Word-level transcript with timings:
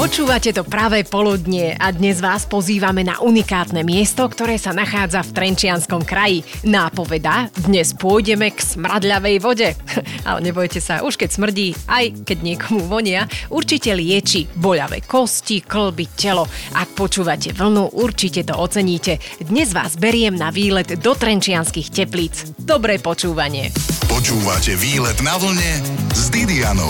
Počúvate 0.00 0.56
to 0.56 0.64
práve 0.64 1.04
poludnie 1.04 1.76
a 1.76 1.92
dnes 1.92 2.24
vás 2.24 2.48
pozývame 2.48 3.04
na 3.04 3.20
unikátne 3.20 3.84
miesto, 3.84 4.24
ktoré 4.24 4.56
sa 4.56 4.72
nachádza 4.72 5.20
v 5.20 5.36
Trenčianskom 5.36 6.08
kraji. 6.08 6.40
Nápoveda, 6.64 7.52
dnes 7.68 7.92
pôjdeme 7.92 8.48
k 8.48 8.64
smradľavej 8.64 9.36
vode. 9.44 9.76
Ale 10.28 10.40
nebojte 10.40 10.80
sa, 10.80 11.04
už 11.04 11.20
keď 11.20 11.28
smrdí, 11.36 11.76
aj 11.84 12.24
keď 12.24 12.38
niekomu 12.40 12.88
vonia, 12.88 13.28
určite 13.52 13.92
lieči 13.92 14.48
boľavé 14.56 15.04
kosti, 15.04 15.60
klby, 15.60 16.08
telo. 16.16 16.48
Ak 16.72 16.96
počúvate 16.96 17.52
vlnu, 17.52 17.92
určite 18.00 18.40
to 18.48 18.56
oceníte. 18.56 19.20
Dnes 19.36 19.76
vás 19.76 20.00
beriem 20.00 20.32
na 20.32 20.48
výlet 20.48 20.96
do 20.96 21.12
Trenčianských 21.12 21.92
teplíc. 21.92 22.56
Dobré 22.56 22.96
počúvanie. 22.96 23.68
Počúvate 24.08 24.80
výlet 24.80 25.20
na 25.20 25.36
vlne 25.36 25.84
s 26.16 26.32
Didianou. 26.32 26.88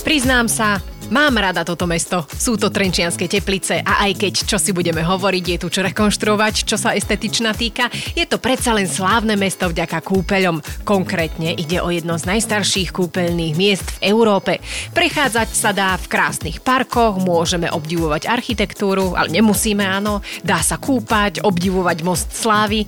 Priznám 0.00 0.48
sa, 0.48 0.80
Mám 1.06 1.38
rada 1.38 1.62
toto 1.62 1.86
mesto. 1.86 2.26
Sú 2.34 2.58
to 2.58 2.66
Trenčianske 2.66 3.30
teplice 3.30 3.78
a 3.78 4.10
aj 4.10 4.26
keď 4.26 4.34
čo 4.42 4.58
si 4.58 4.74
budeme 4.74 5.06
hovoriť, 5.06 5.44
je 5.54 5.58
tu 5.62 5.70
čo 5.70 5.86
rekonštruovať, 5.86 6.66
čo 6.66 6.74
sa 6.74 6.98
estetičná 6.98 7.54
týka, 7.54 7.86
je 8.18 8.26
to 8.26 8.42
predsa 8.42 8.74
len 8.74 8.90
slávne 8.90 9.38
mesto 9.38 9.70
vďaka 9.70 10.02
kúpeľom. 10.02 10.58
Konkrétne 10.82 11.54
ide 11.54 11.78
o 11.78 11.94
jedno 11.94 12.18
z 12.18 12.26
najstarších 12.26 12.90
kúpeľných 12.90 13.54
miest 13.54 13.86
v 14.02 14.10
Európe. 14.10 14.58
Prechádzať 14.98 15.48
sa 15.54 15.70
dá 15.70 15.94
v 15.94 16.10
krásnych 16.10 16.58
parkoch, 16.58 17.22
môžeme 17.22 17.70
obdivovať 17.70 18.26
architektúru, 18.26 19.14
ale 19.14 19.30
nemusíme, 19.30 19.86
áno. 19.86 20.26
Dá 20.42 20.58
sa 20.58 20.74
kúpať, 20.74 21.38
obdivovať 21.46 22.02
most 22.02 22.34
slávy. 22.34 22.82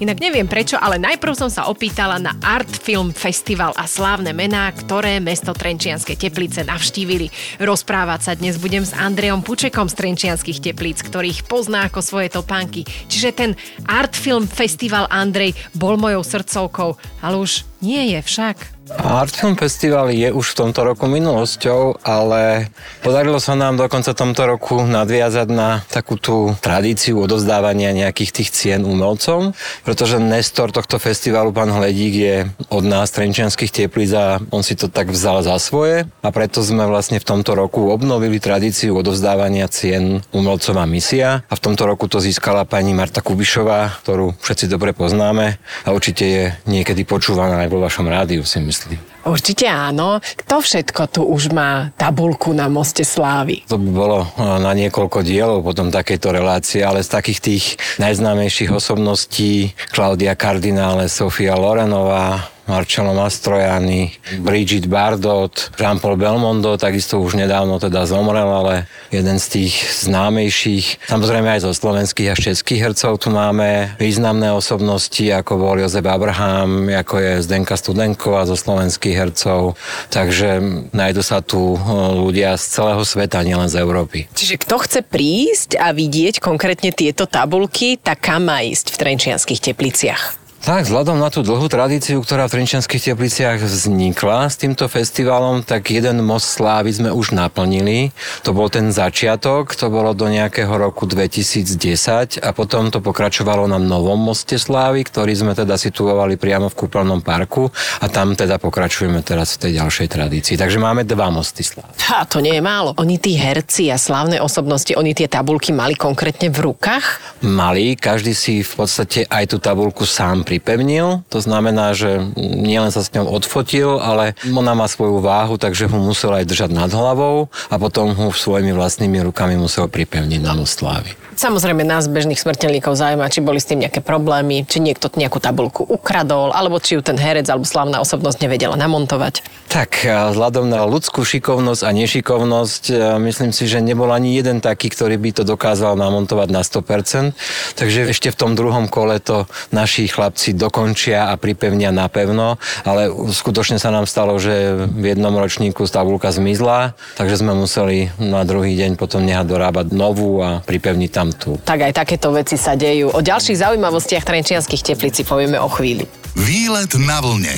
Inak 0.00 0.24
neviem 0.24 0.48
prečo, 0.48 0.80
ale 0.80 0.96
najprv 0.96 1.36
som 1.36 1.52
sa 1.52 1.68
opýtala 1.68 2.16
na 2.16 2.32
Art 2.40 2.70
Film 2.80 3.12
Festival 3.12 3.76
a 3.76 3.84
slávne 3.84 4.32
mená, 4.32 4.72
ktoré 4.72 5.20
mesto 5.20 5.52
Trenčianske 5.52 6.16
teplice 6.16 6.64
navštívili. 6.64 7.57
Rozprávať 7.58 8.20
sa 8.22 8.32
dnes 8.38 8.54
budem 8.54 8.86
s 8.86 8.94
Andreom 8.94 9.42
Pučekom 9.42 9.90
z 9.90 9.98
Trenčianských 9.98 10.62
teplíc, 10.62 11.02
ktorých 11.02 11.42
pozná 11.50 11.90
ako 11.90 11.98
svoje 12.06 12.30
topánky. 12.30 12.86
Čiže 13.10 13.30
ten 13.34 13.50
Art 13.82 14.14
Film 14.14 14.46
Festival 14.46 15.10
Andrej 15.10 15.58
bol 15.74 15.98
mojou 15.98 16.22
srdcovkou, 16.22 16.94
ale 17.18 17.34
už 17.34 17.66
nie 17.82 18.14
je 18.14 18.22
však. 18.22 18.77
Artfilm 18.96 19.52
Festival 19.52 20.08
je 20.08 20.32
už 20.32 20.56
v 20.56 20.58
tomto 20.64 20.80
roku 20.80 21.04
minulosťou, 21.04 22.00
ale 22.00 22.72
podarilo 23.04 23.36
sa 23.36 23.52
nám 23.52 23.76
dokonca 23.76 24.16
tomto 24.16 24.48
roku 24.48 24.80
nadviazať 24.80 25.48
na 25.52 25.84
takú 25.92 26.16
tú 26.16 26.56
tradíciu 26.64 27.20
odovzdávania 27.20 27.92
nejakých 27.92 28.32
tých 28.32 28.48
cien 28.48 28.80
umelcom, 28.88 29.52
pretože 29.84 30.16
Nestor 30.16 30.72
tohto 30.72 30.96
festivalu, 30.96 31.52
pán 31.52 31.68
Hledík, 31.68 32.14
je 32.16 32.36
od 32.72 32.84
nás, 32.88 33.12
Trenčianských 33.12 33.68
teplíc 33.68 34.08
a 34.16 34.40
on 34.48 34.64
si 34.64 34.72
to 34.72 34.88
tak 34.88 35.12
vzal 35.12 35.44
za 35.44 35.60
svoje. 35.60 36.08
A 36.24 36.32
preto 36.32 36.64
sme 36.64 36.88
vlastne 36.88 37.20
v 37.20 37.28
tomto 37.28 37.52
roku 37.52 37.92
obnovili 37.92 38.40
tradíciu 38.40 38.96
odovzdávania 38.96 39.68
cien 39.68 40.24
umelcom 40.32 40.80
a 40.80 40.88
misia. 40.88 41.44
A 41.52 41.54
v 41.60 41.60
tomto 41.60 41.84
roku 41.84 42.08
to 42.08 42.24
získala 42.24 42.64
pani 42.64 42.96
Marta 42.96 43.20
Kubišová, 43.20 44.00
ktorú 44.00 44.32
všetci 44.40 44.64
dobre 44.64 44.96
poznáme 44.96 45.60
a 45.84 45.88
určite 45.92 46.24
je 46.24 46.44
niekedy 46.64 47.04
počúvaná 47.04 47.68
aj 47.68 47.68
vo 47.68 47.84
vašom 47.84 48.08
rádiu, 48.08 48.48
si 48.48 48.56
myslím 48.64 48.77
myslí. 48.78 49.26
Určite 49.26 49.66
áno. 49.66 50.22
Kto 50.22 50.62
všetko 50.62 51.02
tu 51.10 51.20
už 51.26 51.50
má 51.50 51.90
tabulku 51.98 52.54
na 52.54 52.70
Moste 52.70 53.02
Slávy? 53.02 53.66
To 53.66 53.76
by 53.76 53.90
bolo 53.90 54.18
eh, 54.22 54.56
na 54.62 54.70
niekoľko 54.78 55.26
dielov 55.26 55.66
potom 55.66 55.90
takéto 55.90 56.30
relácie, 56.30 56.86
ale 56.86 57.02
z 57.02 57.10
takých 57.10 57.40
tých 57.42 57.64
najznámejších 57.98 58.70
osobností 58.70 59.74
Klaudia 59.90 60.38
Kardinále, 60.38 61.10
Sofia 61.10 61.58
Lorenová, 61.58 62.54
Marcello 62.68 63.16
Mastrojani, 63.16 64.12
Bridget 64.44 64.86
Bardot, 64.86 65.72
Jean-Paul 65.80 66.20
Belmondo, 66.20 66.76
takisto 66.76 67.16
už 67.18 67.40
nedávno 67.40 67.80
teda 67.80 68.04
zomrel, 68.04 68.44
ale 68.44 68.84
jeden 69.08 69.40
z 69.40 69.46
tých 69.48 69.74
známejších. 70.04 71.08
Samozrejme 71.08 71.48
aj 71.56 71.64
zo 71.64 71.72
slovenských 71.72 72.28
a 72.30 72.36
českých 72.36 72.92
hercov 72.92 73.16
tu 73.18 73.32
máme 73.32 73.96
významné 73.96 74.52
osobnosti, 74.52 75.24
ako 75.32 75.56
bol 75.56 75.80
Jozef 75.80 76.04
Abraham, 76.04 76.92
ako 76.92 77.14
je 77.16 77.32
Zdenka 77.42 77.74
Studenková 77.80 78.44
zo 78.44 78.54
slovenských 78.54 79.16
hercov. 79.16 79.80
Takže 80.12 80.60
nájdu 80.92 81.24
sa 81.24 81.40
tu 81.40 81.74
e, 81.74 81.78
ľudia 82.14 82.54
z 82.60 82.64
celého 82.68 83.02
sveta, 83.02 83.40
nielen 83.42 83.72
z 83.72 83.80
Európy. 83.80 84.28
Čiže 84.36 84.60
kto 84.60 84.76
chce 84.84 85.00
prísť 85.02 85.80
a 85.80 85.96
vidieť 85.96 86.38
konkrétne 86.38 86.92
tieto 86.92 87.24
tabulky, 87.24 87.96
tak 87.96 88.22
kam 88.28 88.46
má 88.46 88.60
ísť 88.60 88.92
v 88.92 89.00
Trenčianských 89.00 89.60
tepliciach? 89.72 90.37
Tak, 90.68 90.84
vzhľadom 90.84 91.16
na 91.16 91.32
tú 91.32 91.40
dlhú 91.40 91.64
tradíciu, 91.64 92.20
ktorá 92.20 92.44
v 92.44 92.60
Trenčianských 92.60 93.00
tepliciach 93.00 93.56
vznikla 93.56 94.52
s 94.52 94.60
týmto 94.60 94.84
festivalom, 94.84 95.64
tak 95.64 95.88
jeden 95.88 96.20
most 96.20 96.60
slávy 96.60 96.92
sme 96.92 97.08
už 97.08 97.32
naplnili. 97.32 98.12
To 98.44 98.52
bol 98.52 98.68
ten 98.68 98.92
začiatok, 98.92 99.72
to 99.72 99.88
bolo 99.88 100.12
do 100.12 100.28
nejakého 100.28 100.68
roku 100.68 101.08
2010 101.08 102.44
a 102.44 102.52
potom 102.52 102.92
to 102.92 103.00
pokračovalo 103.00 103.64
na 103.64 103.80
novom 103.80 104.20
moste 104.20 104.60
slávy, 104.60 105.08
ktorý 105.08 105.32
sme 105.40 105.56
teda 105.56 105.80
situovali 105.80 106.36
priamo 106.36 106.68
v 106.68 106.76
kúpeľnom 106.84 107.24
parku 107.24 107.72
a 108.04 108.12
tam 108.12 108.36
teda 108.36 108.60
pokračujeme 108.60 109.24
teraz 109.24 109.56
v 109.56 109.72
tej 109.72 109.80
ďalšej 109.80 110.08
tradícii. 110.20 110.60
Takže 110.60 110.76
máme 110.76 111.08
dva 111.08 111.32
mosty 111.32 111.64
slávy. 111.64 111.96
A 112.12 112.28
to 112.28 112.44
nie 112.44 112.52
je 112.52 112.60
málo. 112.60 112.92
Oni 113.00 113.16
tí 113.16 113.40
herci 113.40 113.88
a 113.88 113.96
slávne 113.96 114.36
osobnosti, 114.44 114.92
oni 114.92 115.16
tie 115.16 115.32
tabulky 115.32 115.72
mali 115.72 115.96
konkrétne 115.96 116.52
v 116.52 116.60
rukách? 116.60 117.40
Mali, 117.40 117.96
každý 117.96 118.36
si 118.36 118.60
v 118.60 118.72
podstate 118.84 119.24
aj 119.32 119.48
tú 119.48 119.56
tabulku 119.56 120.04
sám 120.04 120.44
pripevnil. 120.58 121.22
To 121.30 121.38
znamená, 121.38 121.94
že 121.94 122.18
nielen 122.34 122.90
sa 122.90 123.06
s 123.06 123.14
ňou 123.14 123.30
odfotil, 123.30 124.02
ale 124.02 124.34
ona 124.42 124.74
má 124.74 124.90
svoju 124.90 125.22
váhu, 125.22 125.54
takže 125.54 125.86
ho 125.86 125.98
musel 126.02 126.34
aj 126.34 126.50
držať 126.50 126.70
nad 126.74 126.90
hlavou 126.90 127.46
a 127.70 127.74
potom 127.78 128.10
ho 128.10 128.34
svojimi 128.34 128.74
vlastnými 128.74 129.22
rukami 129.30 129.54
musel 129.54 129.86
pripevniť 129.86 130.42
na 130.42 130.58
slávy. 130.66 131.14
Samozrejme 131.38 131.86
nás 131.86 132.10
bežných 132.10 132.42
smrteľníkov 132.42 132.98
zaujíma, 132.98 133.30
či 133.30 133.38
boli 133.38 133.62
s 133.62 133.70
tým 133.70 133.86
nejaké 133.86 134.02
problémy, 134.02 134.66
či 134.66 134.82
niekto 134.82 135.06
nejakú 135.06 135.38
tabulku 135.38 135.86
ukradol, 135.86 136.50
alebo 136.50 136.82
či 136.82 136.98
ju 136.98 137.00
ten 137.06 137.14
herec 137.14 137.46
alebo 137.46 137.62
slávna 137.62 138.02
osobnosť 138.02 138.42
nevedela 138.42 138.74
namontovať. 138.74 139.46
Tak, 139.70 140.02
vzhľadom 140.02 140.66
na 140.66 140.82
ľudskú 140.82 141.22
šikovnosť 141.22 141.86
a 141.86 141.94
nešikovnosť, 141.94 142.82
myslím 143.22 143.54
si, 143.54 143.70
že 143.70 143.78
nebol 143.78 144.10
ani 144.10 144.34
jeden 144.34 144.58
taký, 144.58 144.90
ktorý 144.90 145.14
by 145.14 145.30
to 145.38 145.42
dokázal 145.46 145.94
namontovať 145.94 146.48
na 146.50 146.66
100%. 146.66 147.78
Takže 147.78 148.10
ešte 148.10 148.34
v 148.34 148.38
tom 148.40 148.58
druhom 148.58 148.90
kole 148.90 149.22
to 149.22 149.46
naši 149.70 150.10
chlapci 150.10 150.58
dokončia 150.58 151.30
a 151.30 151.38
pripevnia 151.38 151.94
napevno, 151.94 152.58
ale 152.82 153.14
skutočne 153.14 153.78
sa 153.78 153.94
nám 153.94 154.10
stalo, 154.10 154.34
že 154.42 154.74
v 154.90 155.14
jednom 155.14 155.36
ročníku 155.38 155.86
tabulka 155.86 156.34
zmizla, 156.34 156.98
takže 157.14 157.38
sme 157.38 157.54
museli 157.54 158.10
na 158.18 158.42
druhý 158.42 158.74
deň 158.74 158.98
potom 158.98 159.22
nehať 159.22 159.46
dorábať 159.46 159.86
novú 159.94 160.42
a 160.42 160.64
pripevniť 160.66 161.10
tam 161.14 161.27
tú. 161.34 161.60
Tak 161.60 161.90
aj 161.90 161.92
takéto 161.92 162.32
veci 162.32 162.56
sa 162.56 162.78
dejú. 162.78 163.12
O 163.12 163.20
ďalších 163.20 163.60
zaujímavostiach 163.60 164.24
Trenčianských 164.24 164.94
teplíci 164.94 165.24
povieme 165.24 165.58
o 165.60 165.68
chvíli. 165.68 166.06
Výlet 166.38 166.94
na 167.02 167.18
vlne 167.18 167.54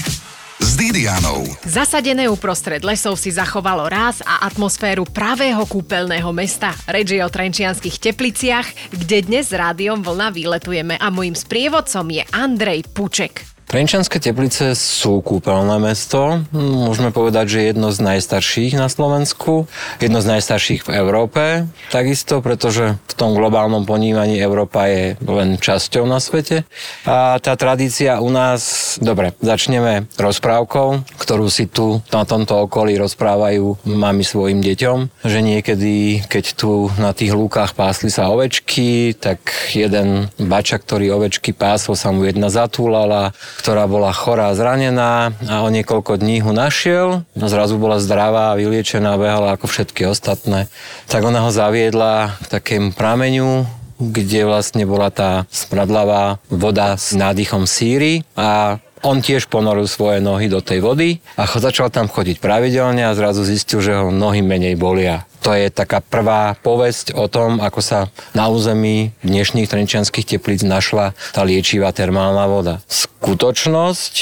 s 0.60 0.76
Didianou. 0.76 1.48
Zasadené 1.64 2.28
uprostred 2.28 2.84
lesov 2.84 3.16
si 3.16 3.32
zachovalo 3.32 3.88
ráz 3.88 4.20
a 4.20 4.44
atmosféru 4.44 5.08
pravého 5.08 5.64
kúpeľného 5.64 6.28
mesta. 6.36 6.76
Reč 6.84 7.16
je 7.16 7.24
o 7.24 7.32
Trenčianských 7.32 7.96
tepliciach, 7.96 8.92
kde 8.92 9.24
dnes 9.24 9.48
s 9.48 9.56
rádiom 9.56 10.04
Vlna 10.04 10.28
výletujeme 10.30 11.00
a 11.00 11.08
môjim 11.08 11.32
sprievodcom 11.32 12.04
je 12.12 12.22
Andrej 12.36 12.84
Puček. 12.92 13.59
Trenčanské 13.70 14.18
teplice 14.18 14.74
sú 14.74 15.22
kúpeľné 15.22 15.78
mesto. 15.78 16.42
Môžeme 16.50 17.14
povedať, 17.14 17.54
že 17.54 17.70
jedno 17.70 17.94
z 17.94 18.02
najstarších 18.02 18.74
na 18.74 18.90
Slovensku, 18.90 19.70
jedno 20.02 20.18
z 20.18 20.26
najstarších 20.26 20.90
v 20.90 20.98
Európe. 20.98 21.70
Takisto, 21.94 22.42
pretože 22.42 22.98
v 22.98 23.14
tom 23.14 23.30
globálnom 23.38 23.86
ponímaní 23.86 24.42
Európa 24.42 24.90
je 24.90 25.14
len 25.22 25.54
časťou 25.54 26.02
na 26.02 26.18
svete. 26.18 26.66
A 27.06 27.38
tá 27.38 27.54
tradícia 27.54 28.18
u 28.18 28.34
nás, 28.34 28.98
dobre, 28.98 29.38
začneme 29.38 30.10
rozprávkou, 30.18 31.06
ktorú 31.30 31.46
si 31.46 31.70
tu 31.70 32.02
na 32.10 32.26
tomto 32.26 32.66
okolí 32.66 32.98
rozprávajú 32.98 33.86
mami 33.86 34.26
svojim 34.26 34.58
deťom, 34.66 35.22
že 35.22 35.38
niekedy, 35.38 36.26
keď 36.26 36.58
tu 36.58 36.90
na 36.98 37.14
tých 37.14 37.38
lúkach 37.38 37.78
pásli 37.78 38.10
sa 38.10 38.26
ovečky, 38.34 39.14
tak 39.14 39.38
jeden 39.70 40.26
bača, 40.42 40.82
ktorý 40.82 41.14
ovečky 41.14 41.54
pásol, 41.54 41.94
sa 41.94 42.10
mu 42.10 42.26
jedna 42.26 42.50
zatúlala, 42.50 43.30
ktorá 43.62 43.86
bola 43.86 44.10
chorá 44.10 44.50
zranená 44.58 45.30
a 45.46 45.62
o 45.62 45.70
niekoľko 45.70 46.18
dní 46.18 46.42
ho 46.42 46.50
našiel. 46.50 47.22
No 47.38 47.46
zrazu 47.46 47.78
bola 47.78 48.02
zdravá 48.02 48.58
vyliečená, 48.58 49.14
behala 49.14 49.54
ako 49.54 49.70
všetky 49.70 50.10
ostatné. 50.10 50.66
Tak 51.06 51.22
ona 51.22 51.46
ho 51.46 51.54
zaviedla 51.54 52.42
k 52.42 52.58
takému 52.58 52.90
prameňu, 52.90 53.70
kde 54.02 54.48
vlastne 54.50 54.82
bola 54.82 55.14
tá 55.14 55.46
smradlavá 55.52 56.42
voda 56.50 56.98
s 56.98 57.14
nádychom 57.14 57.70
síry 57.70 58.26
a 58.34 58.82
on 59.06 59.24
tiež 59.24 59.48
ponoril 59.48 59.88
svoje 59.88 60.20
nohy 60.20 60.50
do 60.50 60.60
tej 60.60 60.84
vody 60.84 61.08
a 61.38 61.48
začal 61.48 61.88
tam 61.88 62.10
chodiť 62.10 62.42
pravidelne 62.42 63.06
a 63.06 63.16
zrazu 63.16 63.46
zistil, 63.46 63.80
že 63.80 63.96
ho 63.96 64.12
nohy 64.12 64.44
menej 64.44 64.76
bolia. 64.76 65.29
To 65.40 65.56
je 65.56 65.72
taká 65.72 66.04
prvá 66.04 66.52
povesť 66.60 67.16
o 67.16 67.24
tom, 67.24 67.64
ako 67.64 67.80
sa 67.80 68.12
na 68.36 68.52
území 68.52 69.16
dnešných 69.24 69.72
trenčianských 69.72 70.36
teplíc 70.36 70.60
našla 70.60 71.16
tá 71.32 71.40
liečivá 71.42 71.88
termálna 71.96 72.44
voda. 72.44 72.74
Skutočnosť 72.88 74.14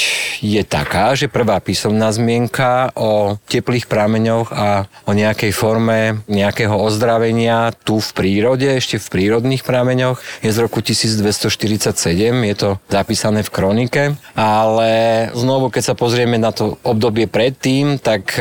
je 0.43 0.63
taká, 0.63 1.15
že 1.19 1.31
prvá 1.31 1.59
písomná 1.59 2.11
zmienka 2.11 2.95
o 2.95 3.35
teplých 3.51 3.91
prameňoch 3.91 4.51
a 4.51 4.87
o 5.07 5.11
nejakej 5.11 5.51
forme 5.51 6.23
nejakého 6.31 6.75
ozdravenia 6.75 7.71
tu 7.83 7.99
v 7.99 8.09
prírode, 8.15 8.67
ešte 8.67 8.99
v 8.99 9.07
prírodných 9.07 9.63
prameňoch 9.67 10.19
je 10.43 10.51
z 10.51 10.57
roku 10.59 10.79
1247, 10.83 11.99
je 12.47 12.55
to 12.55 12.69
zapísané 12.87 13.43
v 13.43 13.51
kronike, 13.51 14.03
ale 14.35 14.91
znovu, 15.35 15.71
keď 15.71 15.83
sa 15.91 15.95
pozrieme 15.95 16.39
na 16.39 16.55
to 16.55 16.79
obdobie 16.83 17.27
predtým, 17.27 17.99
tak 17.99 18.35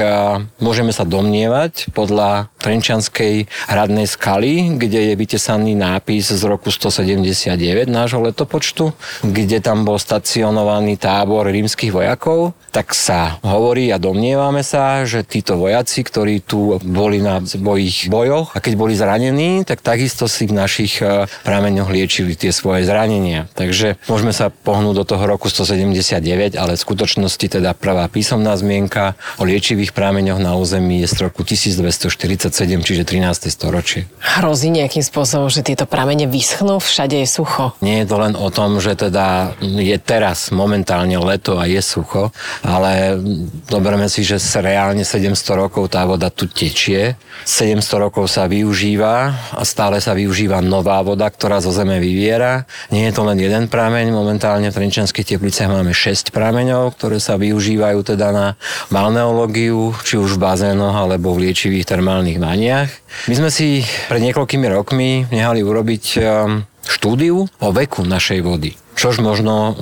môžeme 0.59 0.91
sa 0.91 1.03
domnievať 1.07 1.91
podľa 1.95 2.51
Trenčanskej 2.69 3.49
hradnej 3.65 4.05
skaly, 4.05 4.77
kde 4.77 5.09
je 5.09 5.15
vytesaný 5.17 5.73
nápis 5.73 6.29
z 6.29 6.43
roku 6.45 6.69
179 6.69 7.57
nášho 7.89 8.21
letopočtu, 8.21 8.93
kde 9.25 9.65
tam 9.65 9.89
bol 9.89 9.97
stacionovaný 9.97 11.01
tábor 11.01 11.49
rímskych 11.49 11.89
vojakov, 11.89 12.53
tak 12.69 12.93
sa 12.93 13.41
hovorí 13.41 13.89
a 13.89 13.97
domnievame 13.97 14.61
sa, 14.61 15.09
že 15.09 15.25
títo 15.25 15.57
vojaci, 15.57 16.05
ktorí 16.05 16.45
tu 16.45 16.77
boli 16.85 17.25
na 17.25 17.41
svojich 17.41 18.13
bojoch 18.13 18.53
a 18.53 18.61
keď 18.61 18.77
boli 18.77 18.93
zranení, 18.93 19.65
tak 19.65 19.81
takisto 19.81 20.29
si 20.29 20.45
v 20.45 20.53
našich 20.53 21.01
e, 21.01 21.25
prameňoch 21.49 21.89
liečili 21.89 22.37
tie 22.37 22.53
svoje 22.53 22.85
zranenia. 22.85 23.49
Takže 23.57 23.97
môžeme 24.13 24.37
sa 24.37 24.53
pohnúť 24.53 25.01
do 25.01 25.05
toho 25.09 25.25
roku 25.25 25.49
179, 25.49 26.53
ale 26.61 26.77
v 26.77 26.85
skutočnosti 26.85 27.47
teda 27.49 27.73
prvá 27.73 28.05
písomná 28.13 28.53
zmienka 28.61 29.17
o 29.41 29.49
liečivých 29.49 29.97
prameňoch 29.97 30.37
na 30.37 30.53
území 30.61 31.01
je 31.01 31.09
z 31.09 31.33
roku 31.33 31.49
1247 31.49 32.58
čiže 32.65 33.05
13. 33.05 33.53
storočie. 33.53 34.09
Hrozí 34.19 34.73
nejakým 34.73 35.05
spôsobom, 35.05 35.53
že 35.53 35.63
tieto 35.63 35.85
pramene 35.85 36.25
vyschnú, 36.25 36.81
všade 36.81 37.21
je 37.23 37.29
sucho? 37.29 37.77
Nie 37.85 38.03
je 38.03 38.07
to 38.09 38.17
len 38.19 38.35
o 38.35 38.49
tom, 38.49 38.81
že 38.81 38.97
teda 38.97 39.55
je 39.61 39.99
teraz 40.01 40.51
momentálne 40.51 41.15
leto 41.21 41.61
a 41.61 41.69
je 41.69 41.79
sucho, 41.85 42.33
ale 42.65 43.21
doberme 43.69 44.09
si, 44.09 44.25
že 44.25 44.41
reálne 44.59 45.05
700 45.05 45.37
rokov 45.55 45.93
tá 45.93 46.03
voda 46.09 46.33
tu 46.33 46.49
tečie. 46.49 47.15
700 47.45 48.05
rokov 48.09 48.27
sa 48.27 48.51
využíva 48.51 49.31
a 49.55 49.63
stále 49.63 50.03
sa 50.03 50.17
využíva 50.17 50.59
nová 50.65 50.99
voda, 51.05 51.31
ktorá 51.31 51.63
zo 51.63 51.71
zeme 51.71 52.03
vyviera. 52.03 52.67
Nie 52.91 53.11
je 53.11 53.15
to 53.15 53.23
len 53.23 53.39
jeden 53.39 53.71
prameň, 53.71 54.11
momentálne 54.11 54.71
v 54.71 54.77
Trenčanských 54.79 55.37
tepliciach 55.37 55.71
máme 55.71 55.95
6 55.95 56.35
prameňov, 56.35 56.99
ktoré 56.99 57.23
sa 57.23 57.39
využívajú 57.39 58.01
teda 58.03 58.29
na 58.35 58.47
balneológiu, 58.91 59.95
či 60.03 60.19
už 60.19 60.39
v 60.39 60.43
bazénoch 60.43 60.95
alebo 60.95 61.35
v 61.35 61.51
liečivých 61.51 61.87
termálnych 61.87 62.39
vaniach. 62.49 62.89
My 63.29 63.35
sme 63.37 63.51
si 63.53 63.85
pred 64.09 64.25
niekoľkými 64.25 64.67
rokmi 64.73 65.29
nehali 65.29 65.61
urobiť 65.61 66.05
um, 66.17 66.65
štúdiu 66.89 67.45
o 67.45 67.69
veku 67.69 68.09
našej 68.09 68.41
vody 68.41 68.73
čož 68.99 69.23
možno 69.23 69.55
uh, 69.55 69.73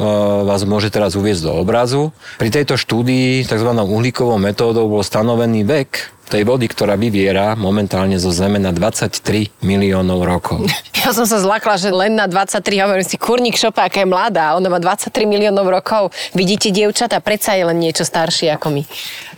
vás 0.45 0.61
môže 0.69 0.93
teraz 0.93 1.17
uviezť 1.17 1.49
do 1.49 1.53
obrazu. 1.57 2.13
Pri 2.37 2.53
tejto 2.53 2.77
štúdii 2.77 3.49
tzv. 3.49 3.71
uhlíkovou 3.73 4.37
metódou 4.37 4.93
bol 4.93 5.01
stanovený 5.01 5.65
vek 5.65 6.16
tej 6.26 6.43
vody, 6.43 6.67
ktorá 6.67 6.99
vyviera 6.99 7.55
momentálne 7.55 8.19
zo 8.19 8.34
Zeme 8.34 8.58
na 8.58 8.75
23 8.75 9.50
miliónov 9.62 10.23
rokov. 10.26 10.67
Ja 11.06 11.14
som 11.14 11.23
sa 11.23 11.38
zlakla, 11.38 11.78
že 11.78 11.94
len 11.94 12.19
na 12.19 12.26
23, 12.26 12.82
hovorím 12.82 13.06
si, 13.06 13.14
kurník 13.14 13.55
šopa, 13.55 13.87
aká 13.87 14.02
je 14.02 14.11
mladá, 14.11 14.58
ona 14.58 14.67
má 14.67 14.82
23 14.82 15.23
miliónov 15.23 15.70
rokov. 15.70 16.11
Vidíte, 16.34 16.75
dievčata, 16.75 17.23
predsa 17.23 17.55
je 17.55 17.62
len 17.62 17.78
niečo 17.78 18.02
staršie 18.02 18.50
ako 18.58 18.75
my. 18.75 18.82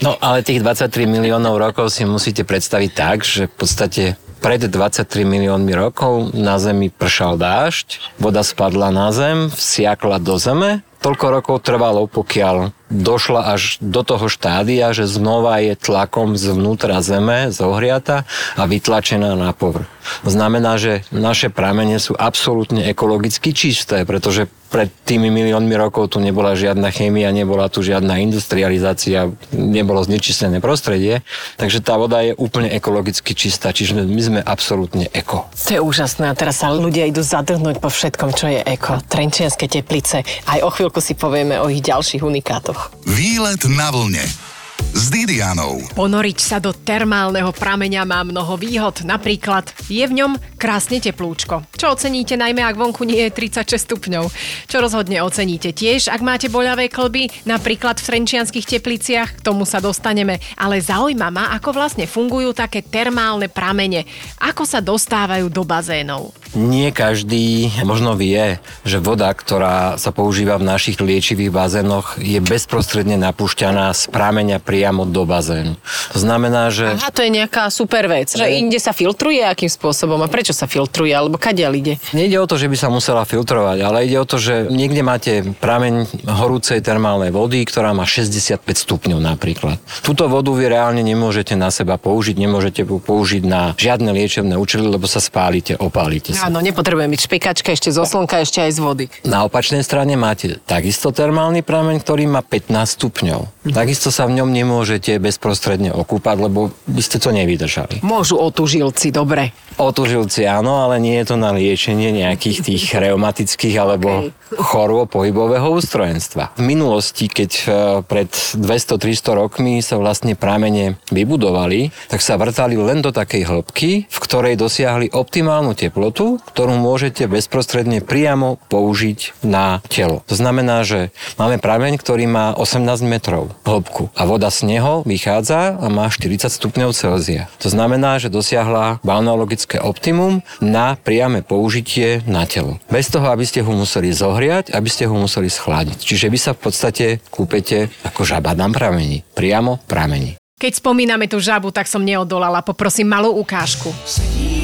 No, 0.00 0.17
ale 0.17 0.40
tých 0.40 0.64
23 0.64 0.88
miliónov 1.05 1.61
rokov 1.61 1.93
si 1.93 2.08
musíte 2.08 2.49
predstaviť 2.49 2.90
tak, 2.96 3.20
že 3.20 3.52
v 3.52 3.55
podstate 3.61 4.02
pred 4.40 4.64
23 4.64 5.05
miliónmi 5.29 5.76
rokov 5.76 6.32
na 6.32 6.56
Zemi 6.56 6.88
pršal 6.88 7.37
dážď, 7.37 8.17
voda 8.17 8.40
spadla 8.40 8.88
na 8.88 9.12
Zem, 9.12 9.52
vsiakla 9.52 10.23
do 10.25 10.40
Zeme, 10.40 10.81
toľko 11.05 11.26
rokov 11.37 11.56
trvalo, 11.69 12.06
pokiaľ 12.08 12.78
došla 12.88 13.55
až 13.55 13.76
do 13.85 14.00
toho 14.02 14.26
štádia, 14.29 14.93
že 14.96 15.08
znova 15.08 15.61
je 15.61 15.76
tlakom 15.76 16.35
zvnútra 16.35 17.00
zeme 17.05 17.52
zohriata 17.52 18.25
a 18.56 18.62
vytlačená 18.64 19.37
na 19.37 19.52
povrch. 19.52 19.88
To 20.25 20.31
znamená, 20.32 20.81
že 20.81 21.05
naše 21.12 21.52
pramene 21.52 22.00
sú 22.00 22.17
absolútne 22.17 22.88
ekologicky 22.88 23.52
čisté, 23.52 24.08
pretože 24.08 24.49
pred 24.69 24.93
tými 25.08 25.32
miliónmi 25.32 25.73
rokov 25.81 26.12
tu 26.12 26.20
nebola 26.20 26.52
žiadna 26.52 26.93
chémia, 26.93 27.32
nebola 27.32 27.73
tu 27.73 27.81
žiadna 27.81 28.20
industrializácia, 28.20 29.32
nebolo 29.52 30.05
znečistené 30.05 30.61
prostredie, 30.61 31.25
takže 31.56 31.81
tá 31.81 31.96
voda 31.96 32.20
je 32.20 32.37
úplne 32.37 32.69
ekologicky 32.69 33.32
čistá, 33.32 33.73
čiže 33.73 33.96
my 33.96 34.23
sme 34.23 34.40
absolútne 34.44 35.08
eko. 35.17 35.49
To 35.69 35.73
je 35.73 35.81
úžasné 35.81 36.29
a 36.29 36.37
teraz 36.37 36.61
sa 36.61 36.69
ľudia 36.69 37.08
idú 37.08 37.25
zadrhnúť 37.25 37.81
po 37.81 37.88
všetkom, 37.88 38.31
čo 38.37 38.52
je 38.52 38.61
eko. 38.61 39.00
Trenčianske 39.08 39.67
teplice, 39.73 40.20
aj 40.44 40.61
o 40.61 40.69
chvíľku 40.69 41.00
si 41.00 41.17
povieme 41.17 41.56
o 41.64 41.73
ich 41.73 41.81
ďalších 41.81 42.20
unikátoch. 42.20 42.78
Výlet 43.07 43.63
na 43.71 43.89
vlne 43.93 44.49
s 44.95 45.13
Didianou. 45.13 45.85
Ponoriť 45.95 46.39
sa 46.41 46.57
do 46.59 46.73
termálneho 46.73 47.53
prameňa 47.53 48.03
má 48.09 48.25
mnoho 48.25 48.57
výhod. 48.57 49.05
Napríklad 49.05 49.71
je 49.87 50.01
v 50.03 50.17
ňom 50.23 50.35
krásne 50.57 50.99
teplúčko. 50.99 51.63
Čo 51.77 51.95
oceníte 51.95 52.35
najmä, 52.35 52.65
ak 52.65 52.79
vonku 52.79 53.05
nie 53.05 53.21
je 53.29 53.31
36 53.31 53.79
stupňov. 53.85 54.25
Čo 54.67 54.77
rozhodne 54.81 55.21
oceníte 55.23 55.71
tiež, 55.77 56.09
ak 56.11 56.25
máte 56.25 56.49
boľavé 56.49 56.89
klby, 56.89 57.31
napríklad 57.45 58.01
v 58.01 58.07
Trenčianských 58.11 58.67
tepliciach, 58.79 59.39
k 59.39 59.45
tomu 59.45 59.69
sa 59.69 59.79
dostaneme. 59.79 60.41
Ale 60.57 60.81
zaujíma 60.81 61.29
ma, 61.29 61.45
ako 61.55 61.77
vlastne 61.77 62.09
fungujú 62.09 62.57
také 62.57 62.81
termálne 62.81 63.47
pramene. 63.53 64.09
Ako 64.41 64.65
sa 64.65 64.81
dostávajú 64.81 65.53
do 65.53 65.63
bazénov. 65.63 66.38
Nie 66.56 66.95
každý 66.95 67.69
možno 67.85 68.17
vie, 68.17 68.62
že 68.87 69.03
voda, 69.03 69.29
ktorá 69.35 70.00
sa 70.00 70.15
používa 70.15 70.56
v 70.56 70.65
našich 70.65 70.97
liečivých 70.97 71.53
bazénoch, 71.53 72.17
je 72.17 72.41
bezprostredne 72.41 73.21
napúšťaná 73.21 73.93
z 73.93 74.09
prameňa 74.09 74.62
priamo 74.62 75.05
do 75.05 75.29
bazénu. 75.29 75.77
To 76.15 76.19
znamená, 76.19 76.73
že... 76.73 76.97
Aha, 76.97 77.12
to 77.12 77.21
je 77.21 77.31
nejaká 77.35 77.69
super 77.69 78.09
vec. 78.09 78.33
Že 78.33 78.49
inde 78.56 78.81
sa 78.81 78.97
filtruje 78.97 79.45
akým 79.45 79.69
spôsobom 79.69 80.17
a 80.25 80.29
prečo 80.31 80.56
sa 80.56 80.65
filtruje, 80.65 81.12
alebo 81.12 81.37
kadiaľ 81.37 81.73
ide? 81.77 81.95
Nejde 82.17 82.41
o 82.41 82.47
to, 82.49 82.56
že 82.56 82.71
by 82.71 82.77
sa 82.79 82.89
musela 82.89 83.29
filtrovať, 83.29 83.79
ale 83.85 84.06
ide 84.09 84.17
o 84.17 84.25
to, 84.25 84.41
že 84.41 84.71
niekde 84.73 85.03
máte 85.05 85.33
prameň 85.61 86.25
horúcej 86.25 86.81
termálnej 86.81 87.35
vody, 87.35 87.67
ktorá 87.67 87.93
má 87.93 88.06
65 88.06 88.62
stupňov 88.65 89.19
napríklad. 89.19 89.83
Túto 90.06 90.31
vodu 90.31 90.55
vy 90.55 90.71
reálne 90.71 91.03
nemôžete 91.03 91.59
na 91.59 91.75
seba 91.75 91.99
použiť, 91.99 92.39
nemôžete 92.39 92.87
použiť 92.87 93.43
na 93.43 93.75
žiadne 93.75 94.15
liečebné 94.15 94.55
účely, 94.55 94.87
lebo 94.87 95.11
sa 95.11 95.19
spálite, 95.19 95.75
opálite. 95.75 96.38
Áno, 96.46 96.62
nepotrebujem 96.62 97.11
byť 97.11 97.20
špekačka 97.26 97.69
ešte 97.75 97.90
zo 97.90 98.06
slnka, 98.06 98.43
ešte 98.43 98.62
aj 98.62 98.70
z 98.76 98.79
vody. 98.79 99.05
Na 99.26 99.43
opačnej 99.43 99.82
strane 99.82 100.14
máte 100.14 100.62
takisto 100.62 101.11
termálny 101.11 101.67
prameň, 101.67 101.99
ktorý 102.02 102.31
má 102.31 102.40
15 102.46 102.70
stupňov. 102.99 103.40
Takisto 103.73 104.09
sa 104.09 104.25
v 104.26 104.41
ňom 104.41 104.50
nemôžete 104.50 105.20
bezprostredne 105.20 105.93
okúpať, 105.93 106.37
lebo 106.49 106.73
by 106.88 107.02
ste 107.04 107.21
to 107.21 107.35
nevydržali. 107.35 108.00
Môžu 108.00 108.40
otužilci, 108.40 109.12
dobre. 109.12 109.52
Otužilci 109.78 110.43
áno, 110.49 110.83
ale 110.83 110.99
nie 110.99 111.14
je 111.23 111.35
to 111.35 111.37
na 111.38 111.54
liečenie 111.54 112.11
nejakých 112.11 112.59
tých 112.64 112.85
reumatických 113.04 113.76
alebo 113.78 114.09
okay. 114.09 114.59
chorôb 114.59 115.07
pohybového 115.12 115.71
ústrojenstva. 115.71 116.59
V 116.59 116.64
minulosti, 116.64 117.31
keď 117.31 117.50
e, 117.54 117.64
pred 118.02 118.31
200-300 118.59 119.38
rokmi 119.38 119.78
sa 119.85 120.00
vlastne 120.00 120.35
pramene 120.35 120.99
vybudovali, 121.14 121.95
tak 122.11 122.25
sa 122.25 122.35
vrtali 122.40 122.75
len 122.75 123.04
do 123.04 123.14
takej 123.14 123.47
hĺbky, 123.47 124.11
v 124.11 124.19
ktorej 124.19 124.59
dosiahli 124.59 125.14
optimálnu 125.14 125.78
teplotu, 125.78 126.43
ktorú 126.52 126.75
môžete 126.75 127.31
bezprostredne 127.31 128.02
priamo 128.02 128.59
použiť 128.66 129.45
na 129.47 129.78
telo. 129.87 130.26
To 130.26 130.35
znamená, 130.35 130.83
že 130.83 131.14
máme 131.38 131.62
prameň, 131.62 132.00
ktorý 132.00 132.26
má 132.26 132.47
18 132.59 133.07
metrov 133.07 133.54
hĺbku 133.65 134.11
a 134.15 134.23
voda 134.27 134.50
z 134.50 134.67
neho 134.67 135.07
vychádza 135.07 135.79
a 135.79 135.87
má 135.88 136.11
40 136.11 136.50
stupňov 136.50 136.91
Celzia. 136.95 137.47
To 137.62 137.71
znamená, 137.71 138.19
že 138.19 138.33
dosiahla 138.33 139.00
balneologické 139.07 139.79
optimum 139.79 140.43
na 140.59 140.99
priame 140.99 141.47
použitie 141.47 142.21
na 142.27 142.45
telo. 142.45 142.83
Bez 142.91 143.09
toho, 143.09 143.31
aby 143.31 143.47
ste 143.47 143.62
ho 143.62 143.73
museli 143.73 144.11
zohriať, 144.11 144.75
aby 144.75 144.88
ste 144.91 145.07
ho 145.07 145.15
museli 145.15 145.49
schladiť. 145.49 145.99
Čiže 146.03 146.27
vy 146.29 146.38
sa 146.38 146.53
v 146.55 146.61
podstate 146.69 147.07
kúpete 147.31 147.91
ako 148.05 148.27
žaba 148.27 148.53
na 148.59 148.67
pramení. 148.71 149.23
Priamo 149.33 149.79
pramení. 149.87 150.38
Keď 150.59 150.83
spomíname 150.83 151.31
tú 151.31 151.38
žabu, 151.38 151.71
tak 151.71 151.87
som 151.87 152.03
neodolala. 152.03 152.67
Poprosím 152.67 153.07
malú 153.07 153.31
ukážku. 153.38 153.95
Sedí 154.03 154.58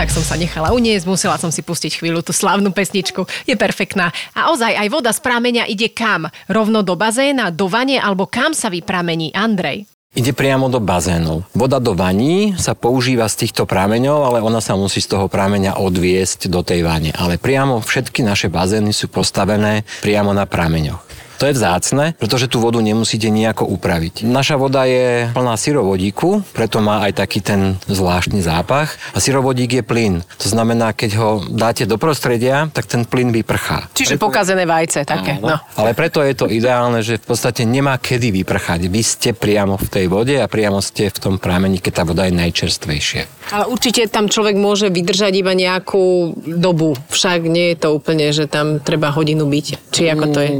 Tak 0.00 0.16
som 0.16 0.24
sa 0.24 0.40
nechala 0.40 0.72
uniesť, 0.72 1.04
musela 1.04 1.36
som 1.36 1.52
si 1.52 1.60
pustiť 1.60 2.00
chvíľu 2.00 2.24
tú 2.24 2.32
slavnú 2.32 2.72
pesničku. 2.72 3.28
Je 3.44 3.52
perfektná. 3.52 4.08
A 4.32 4.48
ozaj, 4.48 4.72
aj 4.72 4.88
voda 4.88 5.12
z 5.12 5.20
prámenia 5.20 5.68
ide 5.68 5.92
kam? 5.92 6.24
Rovno 6.48 6.80
do 6.80 6.96
bazéna, 6.96 7.52
do 7.52 7.68
vane 7.68 8.00
alebo 8.00 8.24
kam 8.24 8.56
sa 8.56 8.72
vypramení? 8.72 9.28
Andrej. 9.36 9.84
Ide 10.16 10.32
priamo 10.32 10.72
do 10.72 10.80
bazénov. 10.80 11.44
Voda 11.52 11.76
do 11.76 11.92
vaní 11.92 12.56
sa 12.56 12.72
používa 12.72 13.28
z 13.28 13.44
týchto 13.44 13.68
prámeňov, 13.68 14.24
ale 14.24 14.38
ona 14.40 14.64
sa 14.64 14.72
musí 14.72 15.04
z 15.04 15.12
toho 15.12 15.28
prámeňa 15.28 15.76
odviesť 15.76 16.48
do 16.48 16.64
tej 16.64 16.80
vane. 16.80 17.12
Ale 17.12 17.36
priamo 17.36 17.84
všetky 17.84 18.24
naše 18.24 18.48
bazény 18.48 18.96
sú 18.96 19.12
postavené 19.12 19.84
priamo 20.00 20.32
na 20.32 20.48
prámeňoch. 20.48 21.09
To 21.40 21.48
je 21.48 21.56
vzácne, 21.56 22.12
pretože 22.20 22.52
tú 22.52 22.60
vodu 22.60 22.76
nemusíte 22.84 23.32
nejako 23.32 23.64
upraviť. 23.80 24.28
Naša 24.28 24.60
voda 24.60 24.84
je 24.84 25.32
plná 25.32 25.56
syrovodíku, 25.56 26.44
preto 26.52 26.84
má 26.84 27.00
aj 27.08 27.16
taký 27.16 27.40
ten 27.40 27.80
zvláštny 27.88 28.44
zápach. 28.44 29.00
A 29.16 29.24
syrovodík 29.24 29.80
je 29.80 29.82
plyn. 29.82 30.20
To 30.36 30.46
znamená, 30.52 30.92
keď 30.92 31.10
ho 31.16 31.30
dáte 31.48 31.88
do 31.88 31.96
prostredia, 31.96 32.68
tak 32.68 32.84
ten 32.84 33.08
plyn 33.08 33.32
vyprchá. 33.32 33.88
Čiže 33.96 34.20
preto... 34.20 34.28
pokazené 34.28 34.68
vajce 34.68 35.08
také. 35.08 35.40
No. 35.40 35.56
Ale 35.80 35.96
preto 35.96 36.20
je 36.20 36.36
to 36.36 36.44
ideálne, 36.44 37.00
že 37.00 37.16
v 37.16 37.32
podstate 37.32 37.64
nemá 37.64 37.96
kedy 37.96 38.36
vyprchať. 38.44 38.92
Vy 38.92 39.00
ste 39.00 39.32
priamo 39.32 39.80
v 39.80 39.88
tej 39.88 40.06
vode 40.12 40.36
a 40.36 40.44
priamo 40.44 40.84
ste 40.84 41.08
v 41.08 41.18
tom 41.24 41.34
pramení, 41.40 41.80
keď 41.80 41.92
tá 41.96 42.04
voda 42.04 42.28
je 42.28 42.36
najčerstvejšia. 42.36 43.56
Ale 43.56 43.64
určite 43.72 44.04
tam 44.12 44.28
človek 44.28 44.60
môže 44.60 44.92
vydržať 44.92 45.32
iba 45.40 45.56
nejakú 45.56 46.36
dobu. 46.44 47.00
Však 47.08 47.48
nie 47.48 47.72
je 47.72 47.76
to 47.80 47.88
úplne, 47.96 48.28
že 48.28 48.44
tam 48.44 48.76
treba 48.76 49.08
hodinu 49.08 49.48
byť. 49.48 49.88
Či 49.88 50.02
ako 50.12 50.26
to 50.36 50.40
je? 50.44 50.50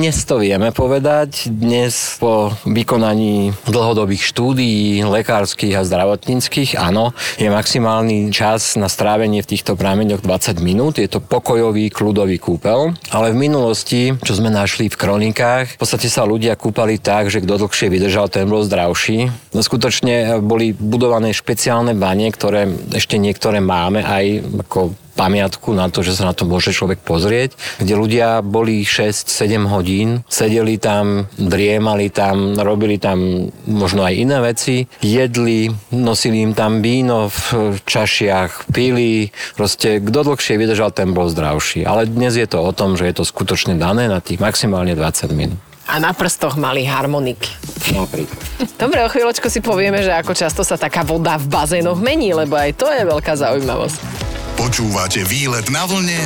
Dnes 0.00 0.24
to 0.24 0.40
vieme 0.40 0.72
povedať. 0.72 1.52
Dnes 1.52 2.16
po 2.16 2.56
vykonaní 2.64 3.52
dlhodobých 3.68 4.32
štúdií 4.32 5.04
lekárskych 5.04 5.76
a 5.76 5.84
zdravotníckých, 5.84 6.80
áno, 6.80 7.12
je 7.36 7.52
maximálny 7.52 8.32
čas 8.32 8.80
na 8.80 8.88
strávenie 8.88 9.44
v 9.44 9.50
týchto 9.52 9.76
prameňoch 9.76 10.24
20 10.24 10.56
minút. 10.64 10.96
Je 10.96 11.04
to 11.04 11.20
pokojový, 11.20 11.92
kľudový 11.92 12.40
kúpel. 12.40 12.96
Ale 13.12 13.36
v 13.36 13.44
minulosti, 13.44 14.16
čo 14.24 14.40
sme 14.40 14.48
našli 14.48 14.88
v 14.88 14.96
kronikách, 14.96 15.76
v 15.76 15.80
podstate 15.84 16.08
sa 16.08 16.24
ľudia 16.24 16.56
kúpali 16.56 16.96
tak, 16.96 17.28
že 17.28 17.44
kto 17.44 17.60
dlhšie 17.60 17.92
vydržal, 17.92 18.32
ten 18.32 18.48
bol 18.48 18.64
zdravší. 18.64 19.28
No 19.52 19.60
skutočne 19.60 20.40
boli 20.40 20.72
budované 20.72 21.36
špeciálne 21.36 21.92
bane, 21.92 22.32
ktoré 22.32 22.72
ešte 22.96 23.20
niektoré 23.20 23.60
máme 23.60 24.00
aj 24.00 24.48
ako 24.64 24.96
pamiatku 25.20 25.76
na 25.76 25.92
to, 25.92 26.00
že 26.00 26.16
sa 26.16 26.32
na 26.32 26.32
to 26.32 26.48
môže 26.48 26.72
človek 26.72 27.04
pozrieť, 27.04 27.52
kde 27.76 27.92
ľudia 27.92 28.28
boli 28.40 28.88
6-7 28.88 29.68
hodín, 29.68 30.24
sedeli 30.32 30.80
tam, 30.80 31.28
driemali 31.36 32.08
tam, 32.08 32.56
robili 32.56 32.96
tam 32.96 33.52
možno 33.68 34.08
aj 34.08 34.14
iné 34.16 34.40
veci, 34.40 34.88
jedli, 35.04 35.68
nosili 35.92 36.40
im 36.40 36.56
tam 36.56 36.80
víno 36.80 37.28
v 37.28 37.76
čašiach, 37.84 38.72
pili, 38.72 39.28
proste 39.60 40.00
kto 40.00 40.32
dlhšie 40.32 40.56
vydržal, 40.56 40.96
ten 40.96 41.12
bol 41.12 41.28
zdravší. 41.28 41.84
Ale 41.84 42.08
dnes 42.08 42.40
je 42.40 42.48
to 42.48 42.64
o 42.64 42.72
tom, 42.72 42.96
že 42.96 43.04
je 43.12 43.20
to 43.20 43.28
skutočne 43.28 43.76
dané 43.76 44.08
na 44.08 44.24
tých 44.24 44.40
maximálne 44.40 44.96
20 44.96 45.36
minút. 45.36 45.60
A 45.90 45.98
na 45.98 46.14
prstoch 46.14 46.54
mali 46.54 46.86
harmoniky. 46.86 47.50
Napríklad. 47.90 48.38
Dobre, 48.78 49.02
o 49.02 49.10
chvíľočku 49.10 49.50
si 49.50 49.58
povieme, 49.58 50.06
že 50.06 50.14
ako 50.14 50.38
často 50.38 50.62
sa 50.62 50.78
taká 50.78 51.02
voda 51.02 51.34
v 51.34 51.50
bazénoch 51.50 51.98
mení, 51.98 52.30
lebo 52.30 52.54
aj 52.54 52.78
to 52.78 52.86
je 52.86 53.02
veľká 53.02 53.34
zaujímavosť. 53.34 53.98
Počúvate 54.60 55.24
výlet 55.24 55.72
na 55.72 55.88
vlne 55.88 56.20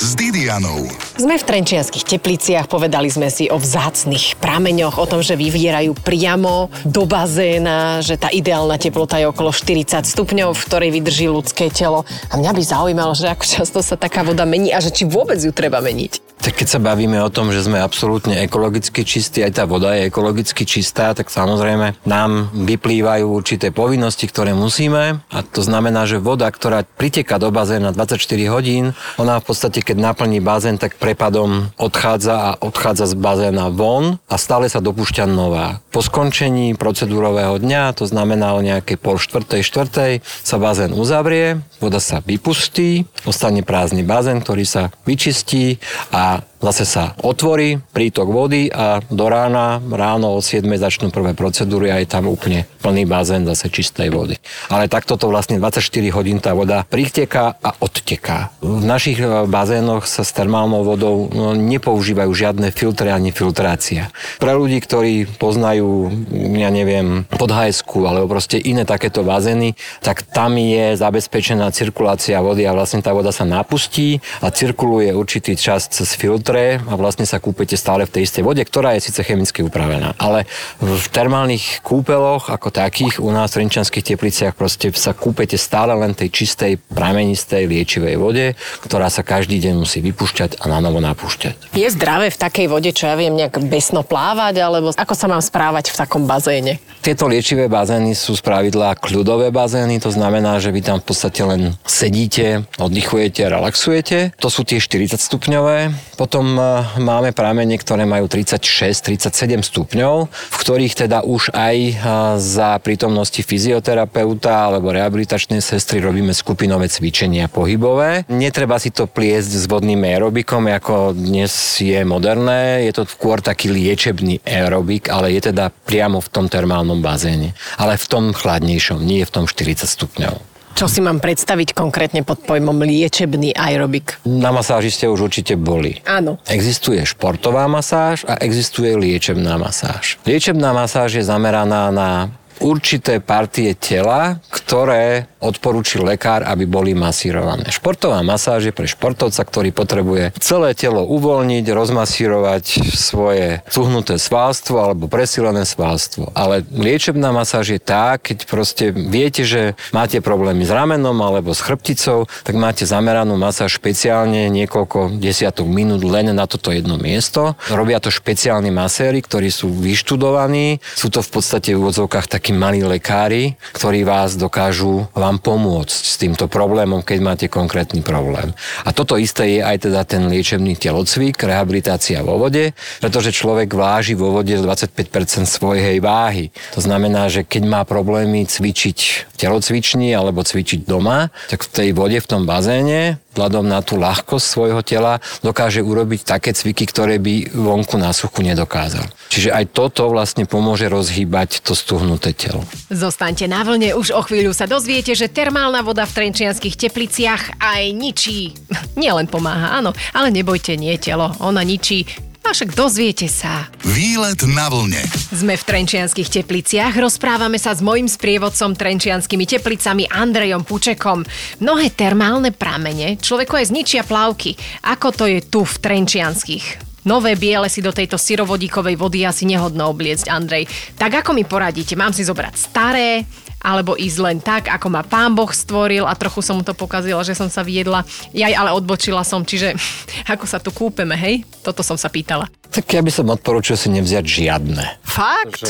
s 0.00 0.16
Didianou. 0.16 1.05
Sme 1.16 1.40
v 1.40 1.48
Trenčianských 1.48 2.04
tepliciach, 2.04 2.68
povedali 2.68 3.08
sme 3.08 3.32
si 3.32 3.48
o 3.48 3.56
vzácnych 3.56 4.36
prameňoch, 4.36 5.00
o 5.00 5.08
tom, 5.08 5.24
že 5.24 5.32
vyvierajú 5.32 5.96
priamo 6.04 6.68
do 6.84 7.08
bazéna, 7.08 8.04
že 8.04 8.20
tá 8.20 8.28
ideálna 8.28 8.76
teplota 8.76 9.16
je 9.16 9.32
okolo 9.32 9.48
40 9.48 10.04
stupňov, 10.04 10.52
v 10.52 10.64
ktorej 10.68 10.90
vydrží 10.92 11.32
ľudské 11.32 11.72
telo. 11.72 12.04
A 12.28 12.36
mňa 12.36 12.52
by 12.52 12.60
zaujímalo, 12.60 13.16
že 13.16 13.32
ako 13.32 13.48
často 13.48 13.80
sa 13.80 13.96
taká 13.96 14.28
voda 14.28 14.44
mení 14.44 14.76
a 14.76 14.84
že 14.84 14.92
či 14.92 15.08
vôbec 15.08 15.40
ju 15.40 15.56
treba 15.56 15.80
meniť. 15.80 16.36
Tak 16.36 16.62
keď 16.62 16.68
sa 16.68 16.84
bavíme 16.84 17.16
o 17.24 17.32
tom, 17.32 17.48
že 17.48 17.64
sme 17.64 17.80
absolútne 17.80 18.38
ekologicky 18.44 19.02
čistí, 19.08 19.40
aj 19.40 19.56
tá 19.56 19.64
voda 19.64 19.96
je 19.96 20.12
ekologicky 20.12 20.68
čistá, 20.68 21.16
tak 21.16 21.32
samozrejme 21.32 21.98
nám 22.04 22.52
vyplývajú 22.52 23.24
určité 23.24 23.72
povinnosti, 23.72 24.28
ktoré 24.28 24.52
musíme. 24.52 25.24
A 25.32 25.38
to 25.40 25.64
znamená, 25.64 26.04
že 26.04 26.20
voda, 26.20 26.46
ktorá 26.52 26.84
priteká 26.84 27.40
do 27.40 27.48
bazéna 27.48 27.90
24 27.90 28.20
hodín, 28.52 28.92
ona 29.16 29.40
v 29.40 29.44
podstate, 29.48 29.80
keď 29.80 30.12
naplní 30.12 30.44
bazén, 30.44 30.76
tak 30.76 31.00
prepadom 31.06 31.70
odchádza 31.78 32.34
a 32.34 32.50
odchádza 32.58 33.06
z 33.06 33.14
bazéna 33.14 33.70
von 33.70 34.18
a 34.26 34.34
stále 34.34 34.66
sa 34.66 34.82
dopúšťa 34.82 35.30
nová. 35.30 35.78
Po 35.94 36.02
skončení 36.02 36.74
procedúrového 36.74 37.62
dňa, 37.62 37.94
to 37.94 38.10
znamená 38.10 38.58
o 38.58 38.64
nejakej 38.66 38.98
pol 38.98 39.14
štvrtej, 39.14 39.62
štvrtej, 39.62 40.12
sa 40.26 40.56
bazén 40.58 40.90
uzavrie, 40.90 41.62
voda 41.78 42.02
sa 42.02 42.18
vypustí, 42.26 43.06
ostane 43.22 43.62
prázdny 43.62 44.02
bazén, 44.02 44.42
ktorý 44.42 44.66
sa 44.66 44.90
vyčistí 45.06 45.78
a 46.10 46.42
zase 46.60 46.84
sa 46.88 47.12
otvorí 47.20 47.78
prítok 47.92 48.28
vody 48.28 48.68
a 48.72 49.00
do 49.04 49.26
rána, 49.28 49.78
ráno 49.80 50.36
o 50.36 50.40
7 50.40 50.64
začnú 50.76 51.12
prvé 51.12 51.36
procedúry 51.36 51.92
a 51.92 52.00
je 52.00 52.08
tam 52.08 52.28
úplne 52.28 52.64
plný 52.80 53.04
bazén 53.08 53.44
zase 53.44 53.68
čistej 53.68 54.08
vody. 54.12 54.36
Ale 54.70 54.86
takto 54.86 55.18
to 55.18 55.28
vlastne 55.28 55.58
24 55.58 55.82
hodín 56.14 56.38
tá 56.40 56.54
voda 56.54 56.86
priteká 56.86 57.58
a 57.60 57.74
odteká. 57.80 58.54
V 58.62 58.84
našich 58.84 59.18
e, 59.20 59.26
bazénoch 59.48 60.06
sa 60.06 60.22
s 60.22 60.30
termálnou 60.32 60.86
vodou 60.86 61.28
no, 61.32 61.52
nepoužívajú 61.56 62.30
žiadne 62.30 62.68
filtre 62.70 63.10
ani 63.10 63.34
filtrácia. 63.34 64.08
Pre 64.38 64.52
ľudí, 64.54 64.78
ktorí 64.80 65.26
poznajú, 65.40 66.08
ja 66.56 66.70
neviem, 66.70 67.26
podhajsku 67.28 68.06
alebo 68.06 68.30
proste 68.30 68.60
iné 68.60 68.86
takéto 68.86 69.26
bazény, 69.26 69.74
tak 70.00 70.22
tam 70.22 70.56
je 70.56 70.94
zabezpečená 70.94 71.68
cirkulácia 71.74 72.38
vody 72.40 72.64
a 72.64 72.76
vlastne 72.76 73.02
tá 73.02 73.10
voda 73.10 73.34
sa 73.34 73.42
napustí 73.42 74.22
a 74.40 74.52
cirkuluje 74.52 75.12
určitý 75.12 75.58
čas 75.58 75.88
cez 75.90 76.14
filtre 76.46 76.78
a 76.78 76.94
vlastne 76.94 77.26
sa 77.26 77.42
kúpete 77.42 77.74
stále 77.74 78.06
v 78.06 78.14
tej 78.14 78.30
istej 78.30 78.46
vode, 78.46 78.62
ktorá 78.62 78.94
je 78.94 79.10
síce 79.10 79.18
chemicky 79.26 79.66
upravená. 79.66 80.14
Ale 80.14 80.46
v 80.78 81.06
termálnych 81.10 81.82
kúpeloch 81.82 82.54
ako 82.54 82.70
takých 82.70 83.18
u 83.18 83.34
nás 83.34 83.50
v 83.50 83.66
Renčanských 83.66 84.14
tepliciach 84.14 84.54
proste 84.54 84.94
sa 84.94 85.10
kúpete 85.10 85.58
stále 85.58 85.90
len 85.98 86.14
tej 86.14 86.30
čistej, 86.30 86.78
pramenistej, 86.94 87.66
liečivej 87.66 88.14
vode, 88.14 88.54
ktorá 88.86 89.10
sa 89.10 89.26
každý 89.26 89.58
deň 89.58 89.74
musí 89.74 89.98
vypúšťať 89.98 90.62
a 90.62 90.70
na 90.70 90.78
novo 90.78 91.02
napúšťať. 91.02 91.74
Je 91.74 91.88
zdravé 91.90 92.30
v 92.30 92.38
takej 92.38 92.66
vode, 92.70 92.94
čo 92.94 93.10
ja 93.10 93.18
viem, 93.18 93.34
nejak 93.34 93.58
besno 93.66 94.06
plávať, 94.06 94.62
alebo 94.62 94.94
ako 94.94 95.14
sa 95.18 95.26
mám 95.26 95.42
správať 95.42 95.90
v 95.90 95.96
takom 95.98 96.30
bazéne? 96.30 96.78
Tieto 97.02 97.26
liečivé 97.26 97.66
bazény 97.66 98.14
sú 98.14 98.38
spravidla 98.38 98.94
kľudové 99.02 99.50
bazény, 99.50 99.98
to 99.98 100.14
znamená, 100.14 100.62
že 100.62 100.70
vy 100.70 100.78
tam 100.82 101.02
v 101.02 101.10
podstate 101.10 101.42
len 101.42 101.74
sedíte, 101.82 102.62
oddychujete, 102.78 103.42
relaxujete. 103.46 104.18
To 104.38 104.46
sú 104.46 104.62
tie 104.62 104.78
40 104.78 105.18
stupňové. 105.18 105.94
Potom 106.18 106.35
e, 106.44 106.62
máme 107.00 107.32
pramene, 107.32 107.78
ktoré 107.80 108.04
majú 108.04 108.28
36-37 108.28 109.62
stupňov, 109.62 110.14
v 110.28 110.56
ktorých 110.60 111.06
teda 111.06 111.24
už 111.24 111.54
aj 111.54 111.76
e, 111.76 111.94
za 112.42 112.76
prítomnosti 112.82 113.38
fyzioterapeuta 113.40 114.68
alebo 114.68 114.90
rehabilitačnej 114.92 115.62
sestry 115.62 116.02
robíme 116.02 116.34
skupinové 116.34 116.90
cvičenia 116.90 117.46
pohybové. 117.46 118.26
Netreba 118.26 118.76
si 118.82 118.90
to 118.90 119.06
pliesť 119.06 119.50
s 119.54 119.64
vodným 119.70 120.02
aerobikom, 120.02 120.66
ako 120.66 121.14
dnes 121.14 121.52
je 121.78 122.02
moderné. 122.02 122.88
Je 122.88 122.92
to 122.92 123.06
skôr 123.06 123.38
taký 123.38 123.70
liečebný 123.70 124.42
aerobik, 124.42 125.06
ale 125.12 125.32
je 125.36 125.54
teda 125.54 125.70
priamo 125.70 126.18
v 126.18 126.28
tom 126.32 126.50
termálnom 126.50 126.98
bazéne, 126.98 127.54
ale 127.78 127.94
v 127.94 128.06
tom 128.10 128.24
chladnejšom, 128.34 128.98
nie 129.04 129.22
v 129.22 129.30
tom 129.30 129.44
40 129.46 129.86
stupňov. 129.86 130.55
Čo 130.76 130.92
si 130.92 131.00
mám 131.00 131.24
predstaviť 131.24 131.72
konkrétne 131.72 132.20
pod 132.20 132.44
pojmom 132.44 132.84
liečebný 132.84 133.56
aerobik? 133.56 134.20
Na 134.28 134.52
masáži 134.52 134.92
ste 134.92 135.08
už 135.08 135.32
určite 135.32 135.56
boli. 135.56 136.04
Áno. 136.04 136.36
Existuje 136.44 137.00
športová 137.00 137.64
masáž 137.64 138.28
a 138.28 138.36
existuje 138.44 138.92
liečebná 138.92 139.56
masáž. 139.56 140.20
Liečebná 140.28 140.76
masáž 140.76 141.16
je 141.16 141.24
zameraná 141.24 141.88
na 141.88 142.28
určité 142.60 143.18
partie 143.20 143.74
tela, 143.76 144.40
ktoré 144.50 145.28
odporúčil 145.40 146.02
lekár, 146.02 146.42
aby 146.42 146.66
boli 146.66 146.92
masírované. 146.96 147.70
Športová 147.70 148.20
masáž 148.26 148.70
je 148.70 148.74
pre 148.74 148.88
športovca, 148.90 149.42
ktorý 149.46 149.70
potrebuje 149.70 150.34
celé 150.42 150.74
telo 150.74 151.06
uvoľniť, 151.06 151.64
rozmasírovať 151.70 152.64
svoje 152.96 153.62
cuhnuté 153.70 154.18
svalstvo 154.18 154.82
alebo 154.82 155.06
presilené 155.06 155.62
svalstvo. 155.62 156.34
Ale 156.34 156.66
liečebná 156.74 157.30
masáž 157.30 157.78
je 157.78 157.80
tá, 157.80 158.18
keď 158.18 158.38
proste 158.48 158.90
viete, 158.90 159.46
že 159.46 159.78
máte 159.94 160.18
problémy 160.18 160.66
s 160.66 160.72
ramenom 160.72 161.14
alebo 161.22 161.54
s 161.54 161.62
chrbticou, 161.62 162.26
tak 162.42 162.54
máte 162.58 162.82
zameranú 162.82 163.38
masáž 163.38 163.78
špeciálne 163.78 164.50
niekoľko 164.50 165.20
desiatok 165.20 165.68
minút 165.68 166.02
len 166.02 166.34
na 166.34 166.48
toto 166.50 166.74
jedno 166.74 166.98
miesto. 166.98 167.54
Robia 167.70 168.02
to 168.02 168.10
špeciálni 168.10 168.74
maséri, 168.74 169.22
ktorí 169.22 169.52
sú 169.52 169.70
vyštudovaní. 169.70 170.82
Sú 170.98 171.12
to 171.12 171.22
v 171.22 171.30
podstate 171.30 171.76
v 171.76 171.86
úvodzovkách 171.86 172.26
takí 172.46 172.62
malí 172.62 172.86
lekári, 172.86 173.58
ktorí 173.74 174.06
vás 174.06 174.38
dokážu 174.38 175.10
vám 175.18 175.42
pomôcť 175.42 175.90
s 175.90 176.14
týmto 176.14 176.46
problémom, 176.46 177.02
keď 177.02 177.18
máte 177.18 177.46
konkrétny 177.50 178.06
problém. 178.06 178.54
A 178.86 178.94
toto 178.94 179.18
isté 179.18 179.58
je 179.58 179.66
aj 179.66 179.90
teda 179.90 180.06
ten 180.06 180.30
liečebný 180.30 180.78
telocvik, 180.78 181.42
rehabilitácia 181.42 182.22
vo 182.22 182.38
vode, 182.38 182.70
pretože 183.02 183.34
človek 183.34 183.74
váži 183.74 184.14
vo 184.14 184.30
vode 184.30 184.54
25% 184.54 185.42
svojej 185.42 185.98
váhy. 185.98 186.54
To 186.78 186.86
znamená, 186.86 187.26
že 187.26 187.42
keď 187.42 187.66
má 187.66 187.82
problémy 187.82 188.46
cvičiť 188.46 189.26
telocvični 189.42 190.14
alebo 190.14 190.46
cvičiť 190.46 190.86
doma, 190.86 191.34
tak 191.50 191.66
v 191.66 191.70
tej 191.74 191.88
vode, 191.98 192.22
v 192.22 192.30
tom 192.30 192.46
bazéne, 192.46 193.18
vzhľadom 193.34 193.68
na 193.68 193.84
tú 193.84 194.00
ľahkosť 194.00 194.46
svojho 194.46 194.80
tela 194.80 195.20
dokáže 195.44 195.84
urobiť 195.84 196.24
také 196.24 196.56
cviky, 196.56 196.88
ktoré 196.88 197.20
by 197.20 197.52
vonku 197.52 198.00
na 198.00 198.16
suchu 198.16 198.40
nedokázal. 198.40 199.04
Čiže 199.28 199.52
aj 199.52 199.64
toto 199.76 200.08
vlastne 200.08 200.48
pomôže 200.48 200.88
rozhýbať 200.88 201.60
to 201.60 201.76
stuhnuté 201.76 202.32
telo. 202.36 202.62
Zostaňte 202.92 203.48
na 203.48 203.64
vlne, 203.64 203.96
už 203.96 204.12
o 204.12 204.20
chvíľu 204.20 204.52
sa 204.52 204.68
dozviete, 204.68 205.16
že 205.16 205.32
termálna 205.32 205.80
voda 205.80 206.04
v 206.04 206.14
trenčianských 206.22 206.76
tepliciach 206.76 207.56
aj 207.56 207.82
ničí. 207.96 208.52
Nielen 209.00 209.26
pomáha, 209.26 209.80
áno, 209.80 209.96
ale 210.12 210.28
nebojte, 210.28 210.76
nie 210.76 210.94
telo. 211.00 211.32
Ona 211.40 211.64
ničí 211.64 212.04
A 212.46 212.54
však 212.54 212.78
dozviete 212.78 213.26
sa. 213.26 213.66
Výlet 213.82 214.38
na 214.46 214.70
vlne. 214.70 215.02
Sme 215.34 215.58
v 215.58 215.66
Trenčianských 215.66 216.30
tepliciach, 216.30 216.94
rozprávame 216.94 217.58
sa 217.58 217.74
s 217.74 217.82
mojim 217.82 218.06
sprievodcom 218.06 218.78
Trenčianskými 218.78 219.42
teplicami 219.50 220.06
Andrejom 220.06 220.62
Pučekom. 220.62 221.26
Mnohé 221.58 221.90
termálne 221.90 222.54
pramene 222.54 223.18
človeku 223.18 223.50
aj 223.58 223.74
zničia 223.74 224.06
plavky. 224.06 224.54
Ako 224.86 225.10
to 225.10 225.26
je 225.26 225.42
tu 225.42 225.66
v 225.66 225.74
Trenčianských? 225.74 226.95
Nové 227.06 227.38
biele 227.38 227.70
si 227.70 227.78
do 227.78 227.94
tejto 227.94 228.18
syrovodíkovej 228.18 228.98
vody 228.98 229.22
asi 229.22 229.46
nehodno 229.46 229.86
obliecť, 229.94 230.26
Andrej. 230.26 230.66
Tak 230.98 231.22
ako 231.22 231.38
mi 231.38 231.46
poradíte? 231.46 231.94
Mám 231.94 232.10
si 232.10 232.26
zobrať 232.26 232.54
staré, 232.58 233.22
alebo 233.62 233.94
ísť 233.94 234.18
len 234.18 234.38
tak, 234.42 234.66
ako 234.66 234.90
ma 234.90 235.06
pán 235.06 235.38
Boh 235.38 235.46
stvoril 235.46 236.02
a 236.02 236.18
trochu 236.18 236.42
som 236.42 236.58
mu 236.58 236.66
to 236.66 236.74
pokazila, 236.74 237.22
že 237.22 237.38
som 237.38 237.46
sa 237.46 237.62
viedla. 237.62 238.02
Jaj, 238.34 238.54
ale 238.58 238.74
odbočila 238.74 239.22
som, 239.22 239.46
čiže 239.46 239.78
ako 240.34 240.50
sa 240.50 240.58
tu 240.58 240.74
kúpeme, 240.74 241.14
hej? 241.14 241.46
Toto 241.62 241.86
som 241.86 241.94
sa 241.94 242.10
pýtala. 242.10 242.50
Tak 242.74 242.90
ja 242.90 243.02
by 243.02 243.10
som 243.14 243.30
odporúčil 243.30 243.78
si 243.78 243.86
nevziať 243.86 244.26
žiadne. 244.26 244.98
Fakt? 245.06 245.62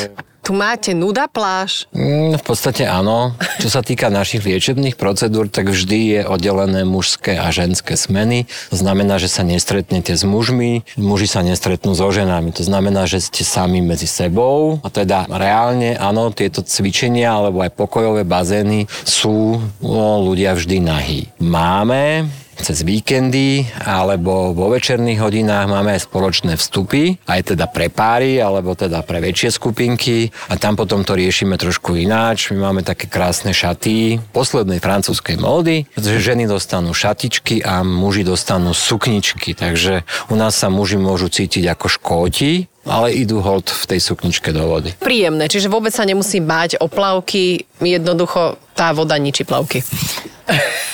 Tu 0.47 0.55
máte 0.55 0.95
nuda 0.95 1.27
pláž? 1.27 1.91
Mm, 1.91 2.39
v 2.39 2.45
podstate 2.47 2.87
áno. 2.87 3.35
Čo 3.59 3.67
sa 3.67 3.83
týka 3.83 4.15
našich 4.15 4.47
liečebných 4.47 4.95
procedúr, 4.95 5.51
tak 5.51 5.75
vždy 5.75 5.99
je 6.07 6.21
oddelené 6.23 6.87
mužské 6.87 7.35
a 7.35 7.51
ženské 7.51 7.99
smeny. 7.99 8.47
To 8.71 8.79
znamená, 8.79 9.19
že 9.19 9.27
sa 9.27 9.43
nestretnete 9.43 10.15
s 10.15 10.23
mužmi, 10.23 10.87
muži 10.95 11.27
sa 11.27 11.43
nestretnú 11.43 11.99
so 11.99 12.07
ženami. 12.15 12.55
To 12.55 12.63
znamená, 12.63 13.11
že 13.11 13.27
ste 13.27 13.43
sami 13.43 13.83
medzi 13.83 14.07
sebou. 14.07 14.79
A 14.87 14.89
teda 14.95 15.27
reálne, 15.27 15.99
áno, 15.99 16.31
tieto 16.31 16.63
cvičenia 16.63 17.35
alebo 17.35 17.67
aj 17.67 17.75
pokojové 17.75 18.23
bazény 18.23 18.87
sú 19.03 19.59
no, 19.83 20.23
ľudia 20.31 20.55
vždy 20.55 20.79
nahí. 20.79 21.27
Máme 21.43 22.31
cez 22.57 22.83
víkendy 22.83 23.69
alebo 23.85 24.57
vo 24.57 24.73
večerných 24.73 25.21
hodinách 25.21 25.67
máme 25.69 25.97
aj 25.97 26.09
spoločné 26.09 26.57
vstupy, 26.57 27.21
aj 27.29 27.55
teda 27.55 27.69
pre 27.69 27.93
páry 27.93 28.41
alebo 28.41 28.73
teda 28.73 29.05
pre 29.05 29.21
väčšie 29.21 29.55
skupinky 29.55 30.33
a 30.49 30.57
tam 30.57 30.75
potom 30.75 31.05
to 31.05 31.13
riešime 31.13 31.61
trošku 31.61 31.97
ináč. 31.97 32.51
My 32.53 32.73
máme 32.73 32.83
také 32.83 33.07
krásne 33.07 33.53
šaty 33.53 34.19
poslednej 34.33 34.81
francúzskej 34.81 35.37
módy, 35.37 35.85
že 35.95 36.23
ženy 36.23 36.49
dostanú 36.49 36.97
šatičky 36.97 37.61
a 37.63 37.85
muži 37.85 38.25
dostanú 38.25 38.73
sukničky, 38.73 39.53
takže 39.53 40.03
u 40.33 40.35
nás 40.35 40.57
sa 40.57 40.73
muži 40.73 40.97
môžu 40.97 41.29
cítiť 41.29 41.69
ako 41.77 41.87
škóti, 41.87 42.67
ale 42.87 43.13
idú 43.19 43.43
hold 43.43 43.67
v 43.67 43.85
tej 43.91 44.01
sukničke 44.01 44.55
do 44.55 44.71
vody. 44.71 44.95
Príjemné, 45.03 45.51
čiže 45.51 45.67
vôbec 45.67 45.91
sa 45.91 46.07
nemusí 46.07 46.39
báť 46.39 46.79
o 46.79 46.87
plavky, 46.87 47.67
jednoducho 47.83 48.57
tá 48.79 48.95
voda 48.95 49.19
ničí 49.19 49.43
plavky. 49.43 49.83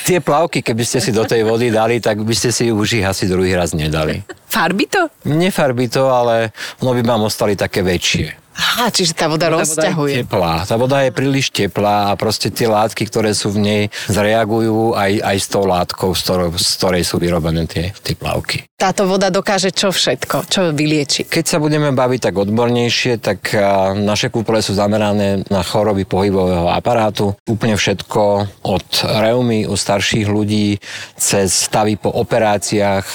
Tie 0.02 0.18
plavky, 0.18 0.66
keby 0.66 0.82
ste 0.82 0.99
si 0.99 1.14
do 1.14 1.23
tej 1.23 1.47
vody 1.47 1.71
dali, 1.71 2.02
tak 2.02 2.18
by 2.25 2.35
ste 2.35 2.50
si 2.50 2.75
už 2.75 2.99
ich 2.99 3.06
asi 3.06 3.30
druhý 3.30 3.54
raz 3.54 3.71
nedali. 3.76 4.25
Farby 4.50 4.85
to? 4.90 5.09
Nefarby 5.30 5.87
to, 5.87 6.11
ale 6.11 6.50
ono 6.82 6.92
by 6.97 7.02
vám 7.06 7.23
ostali 7.30 7.54
také 7.54 7.87
väčšie. 7.87 8.42
Aha, 8.52 8.92
čiže 8.92 9.16
tá 9.16 9.28
voda 9.28 9.49
rozťahuje. 9.49 10.25
Teplá. 10.25 10.64
Tá 10.68 10.76
voda 10.76 11.00
je 11.04 11.12
príliš 11.12 11.49
teplá 11.52 12.12
a 12.12 12.18
proste 12.21 12.52
tie 12.52 12.68
látky, 12.68 13.09
ktoré 13.09 13.32
sú 13.32 13.52
v 13.52 13.59
nej, 13.61 13.82
zreagujú 14.09 14.92
aj, 14.92 15.12
aj 15.25 15.37
s 15.40 15.47
tou 15.49 15.64
látkou, 15.64 16.12
z, 16.12 16.21
ktorou, 16.21 16.49
z 16.56 16.71
ktorej 16.80 17.02
sú 17.04 17.16
vyrobené 17.16 17.64
tie, 17.64 17.97
tie 18.04 18.12
plavky. 18.16 18.68
Táto 18.76 19.06
voda 19.06 19.30
dokáže 19.30 19.71
čo 19.71 19.94
všetko? 19.94 20.50
Čo 20.50 20.75
vylieči? 20.75 21.30
Keď 21.30 21.44
sa 21.47 21.62
budeme 21.62 21.94
baviť 21.94 22.21
tak 22.28 22.35
odbornejšie, 22.35 23.23
tak 23.23 23.54
naše 23.94 24.26
kúpele 24.26 24.59
sú 24.59 24.75
zamerané 24.75 25.47
na 25.47 25.62
choroby 25.62 26.02
pohybového 26.02 26.66
aparátu. 26.66 27.38
Úplne 27.47 27.78
všetko 27.78 28.23
od 28.66 28.87
reumy 29.06 29.71
u 29.71 29.78
starších 29.78 30.26
ľudí 30.26 30.82
cez 31.14 31.54
stavy 31.54 31.94
po 31.94 32.11
operáciách, 32.11 33.06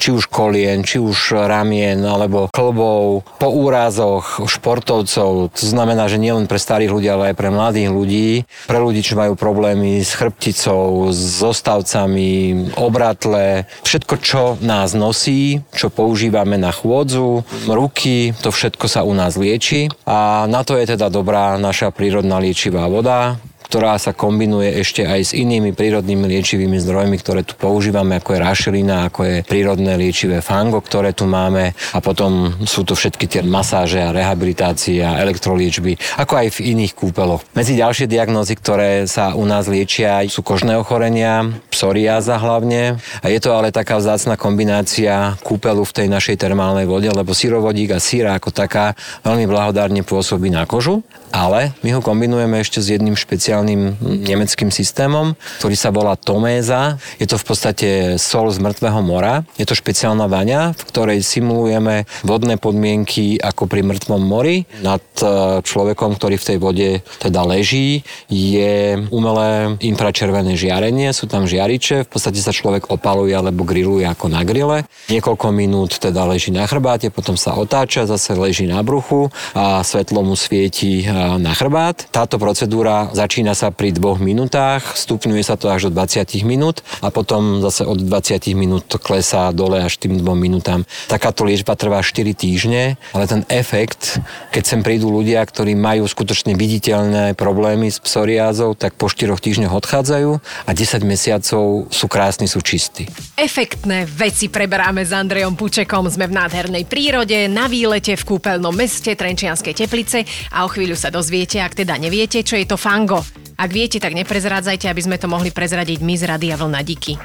či 0.00 0.08
už 0.16 0.32
kolien, 0.32 0.80
či 0.80 0.96
už 0.96 1.44
ramien 1.44 2.00
alebo 2.00 2.48
klbov, 2.48 3.20
po 3.36 3.48
úrazoch, 3.52 4.40
športovcov. 4.56 5.52
To 5.52 5.64
znamená, 5.64 6.08
že 6.08 6.20
nielen 6.20 6.48
pre 6.48 6.56
starých 6.56 6.90
ľudí, 6.92 7.08
ale 7.08 7.32
aj 7.32 7.36
pre 7.36 7.48
mladých 7.52 7.90
ľudí. 7.92 8.28
Pre 8.66 8.80
ľudí, 8.80 9.00
čo 9.04 9.20
majú 9.20 9.36
problémy 9.36 10.00
s 10.00 10.16
chrbticou, 10.16 11.12
s 11.12 11.44
zostavcami, 11.44 12.74
obratle. 12.80 13.68
Všetko, 13.84 14.14
čo 14.20 14.42
nás 14.64 14.96
nosí, 14.96 15.60
čo 15.76 15.92
používame 15.92 16.56
na 16.56 16.72
chôdzu, 16.72 17.44
ruky, 17.68 18.32
to 18.40 18.50
všetko 18.50 18.86
sa 18.88 19.04
u 19.04 19.12
nás 19.12 19.36
lieči. 19.36 19.92
A 20.08 20.48
na 20.48 20.64
to 20.64 20.74
je 20.80 20.96
teda 20.96 21.12
dobrá 21.12 21.60
naša 21.60 21.92
prírodná 21.92 22.40
liečivá 22.40 22.88
voda 22.88 23.36
ktorá 23.66 23.98
sa 23.98 24.14
kombinuje 24.14 24.78
ešte 24.78 25.02
aj 25.02 25.20
s 25.20 25.32
inými 25.34 25.74
prírodnými 25.74 26.24
liečivými 26.30 26.78
zdrojmi, 26.78 27.18
ktoré 27.18 27.42
tu 27.42 27.58
používame, 27.58 28.22
ako 28.22 28.38
je 28.38 28.40
rašelina, 28.40 28.96
ako 29.10 29.20
je 29.26 29.36
prírodné 29.42 29.98
liečivé 29.98 30.38
fango, 30.40 30.78
ktoré 30.78 31.10
tu 31.10 31.26
máme 31.26 31.74
a 31.74 31.98
potom 31.98 32.54
sú 32.62 32.86
to 32.86 32.94
všetky 32.94 33.26
tie 33.26 33.42
masáže 33.42 33.98
a 33.98 34.14
rehabilitácie 34.14 35.02
a 35.02 35.18
elektroliečby, 35.20 35.98
ako 36.22 36.32
aj 36.38 36.48
v 36.56 36.76
iných 36.76 36.92
kúpeloch. 36.94 37.42
Medzi 37.58 37.74
ďalšie 37.74 38.06
diagnózy, 38.06 38.54
ktoré 38.54 39.10
sa 39.10 39.34
u 39.34 39.42
nás 39.42 39.66
liečia, 39.66 40.22
sú 40.30 40.46
kožné 40.46 40.76
ochorenia, 40.76 41.48
psoriáza 41.72 42.36
hlavne. 42.36 43.00
A 43.24 43.26
je 43.32 43.40
to 43.40 43.56
ale 43.56 43.72
taká 43.72 43.96
vzácna 43.96 44.36
kombinácia 44.36 45.34
kúpelu 45.40 45.82
v 45.82 45.96
tej 45.96 46.08
našej 46.12 46.36
termálnej 46.36 46.84
vode, 46.84 47.08
lebo 47.08 47.32
syrovodík 47.32 47.96
a 47.96 48.00
síra 48.00 48.36
ako 48.36 48.52
taká 48.52 48.92
veľmi 49.24 49.48
blahodárne 49.48 50.04
pôsobí 50.04 50.52
na 50.52 50.68
kožu, 50.68 51.00
ale 51.32 51.72
my 51.80 51.96
ho 51.96 52.00
kombinujeme 52.04 52.60
ešte 52.60 52.84
s 52.84 52.92
jedným 52.92 53.16
špeciálnym 53.16 53.55
špeciálnym 53.56 53.96
nemeckým 54.28 54.68
systémom, 54.68 55.32
ktorý 55.64 55.76
sa 55.80 55.88
volá 55.88 56.12
Toméza. 56.12 57.00
Je 57.16 57.24
to 57.24 57.40
v 57.40 57.44
podstate 57.48 57.88
sol 58.20 58.52
z 58.52 58.60
mŕtvého 58.60 59.00
mora. 59.00 59.48
Je 59.56 59.64
to 59.64 59.72
špeciálna 59.72 60.28
vaňa, 60.28 60.76
v 60.76 60.82
ktorej 60.92 61.24
simulujeme 61.24 62.04
vodné 62.20 62.60
podmienky 62.60 63.40
ako 63.40 63.64
pri 63.64 63.80
mŕtvom 63.80 64.20
mori. 64.20 64.68
Nad 64.84 65.00
e, 65.24 65.64
človekom, 65.64 66.20
ktorý 66.20 66.36
v 66.36 66.46
tej 66.52 66.58
vode 66.60 66.90
teda 67.16 67.48
leží, 67.48 68.04
je 68.28 69.00
umelé 69.08 69.80
infračervené 69.80 70.52
žiarenie, 70.52 71.16
sú 71.16 71.24
tam 71.24 71.48
žiariče, 71.48 72.04
v 72.04 72.10
podstate 72.12 72.44
sa 72.44 72.52
človek 72.52 72.92
opaluje 72.92 73.32
alebo 73.32 73.64
grilluje 73.64 74.04
ako 74.04 74.28
na 74.28 74.44
grille. 74.44 74.84
Niekoľko 75.08 75.48
minút 75.48 75.96
teda 75.96 76.28
leží 76.28 76.52
na 76.52 76.68
chrbáte, 76.68 77.08
potom 77.08 77.40
sa 77.40 77.56
otáča, 77.56 78.04
zase 78.04 78.36
leží 78.36 78.68
na 78.68 78.84
bruchu 78.84 79.32
a 79.56 79.80
svetlo 79.80 80.20
mu 80.20 80.36
svieti 80.36 81.08
e, 81.08 81.08
na 81.40 81.56
chrbát. 81.56 82.04
Táto 82.12 82.36
procedúra 82.36 83.08
začína 83.14 83.45
Začína 83.46 83.62
sa 83.62 83.70
pri 83.70 83.94
dvoch 83.94 84.18
minútach, 84.18 84.98
stupňuje 84.98 85.46
sa 85.46 85.54
to 85.54 85.70
až 85.70 85.86
do 85.86 86.02
20 86.02 86.42
minút 86.42 86.82
a 86.98 87.14
potom 87.14 87.62
zase 87.62 87.86
od 87.86 88.02
20 88.02 88.42
minút 88.58 88.90
klesá 88.98 89.54
dole 89.54 89.78
až 89.78 90.02
tým 90.02 90.18
dvom 90.18 90.34
minútam. 90.34 90.82
Takáto 91.06 91.46
liečba 91.46 91.78
trvá 91.78 92.02
4 92.02 92.26
týždne, 92.34 92.98
ale 93.14 93.30
ten 93.30 93.46
efekt, 93.46 94.18
keď 94.50 94.62
sem 94.66 94.80
prídu 94.82 95.14
ľudia, 95.14 95.38
ktorí 95.46 95.78
majú 95.78 96.10
skutočne 96.10 96.58
viditeľné 96.58 97.38
problémy 97.38 97.86
s 97.86 98.02
psoriázou, 98.02 98.74
tak 98.74 98.98
po 98.98 99.06
4 99.06 99.38
týždňoch 99.38 99.78
odchádzajú 99.78 100.30
a 100.66 100.70
10 100.74 101.06
mesiacov 101.06 101.86
sú 101.86 102.06
krásni, 102.10 102.50
sú 102.50 102.58
čistí. 102.66 103.06
Efektné 103.38 104.10
veci 104.10 104.50
preberáme 104.50 105.06
s 105.06 105.14
Andrejom 105.14 105.54
Pučekom. 105.54 106.10
Sme 106.10 106.26
v 106.26 106.34
nádhernej 106.34 106.82
prírode, 106.90 107.46
na 107.46 107.70
výlete 107.70 108.18
v 108.18 108.26
kúpeľnom 108.26 108.74
meste 108.74 109.14
Trenčianskej 109.14 109.86
teplice 109.86 110.26
a 110.50 110.66
o 110.66 110.68
chvíľu 110.74 110.98
sa 110.98 111.14
dozviete, 111.14 111.62
ak 111.62 111.86
teda 111.86 111.94
neviete, 111.94 112.42
čo 112.42 112.58
je 112.58 112.66
to 112.66 112.74
fango. 112.74 113.22
Ak 113.56 113.72
viete, 113.72 113.96
tak 113.96 114.12
neprezrádzajte, 114.12 114.86
aby 114.86 115.00
sme 115.00 115.16
to 115.16 115.32
mohli 115.32 115.48
prezradiť 115.48 116.04
my 116.04 116.14
z 116.16 116.22
Radia 116.28 116.56
Vlna. 116.60 116.80
Díky. 116.84 117.16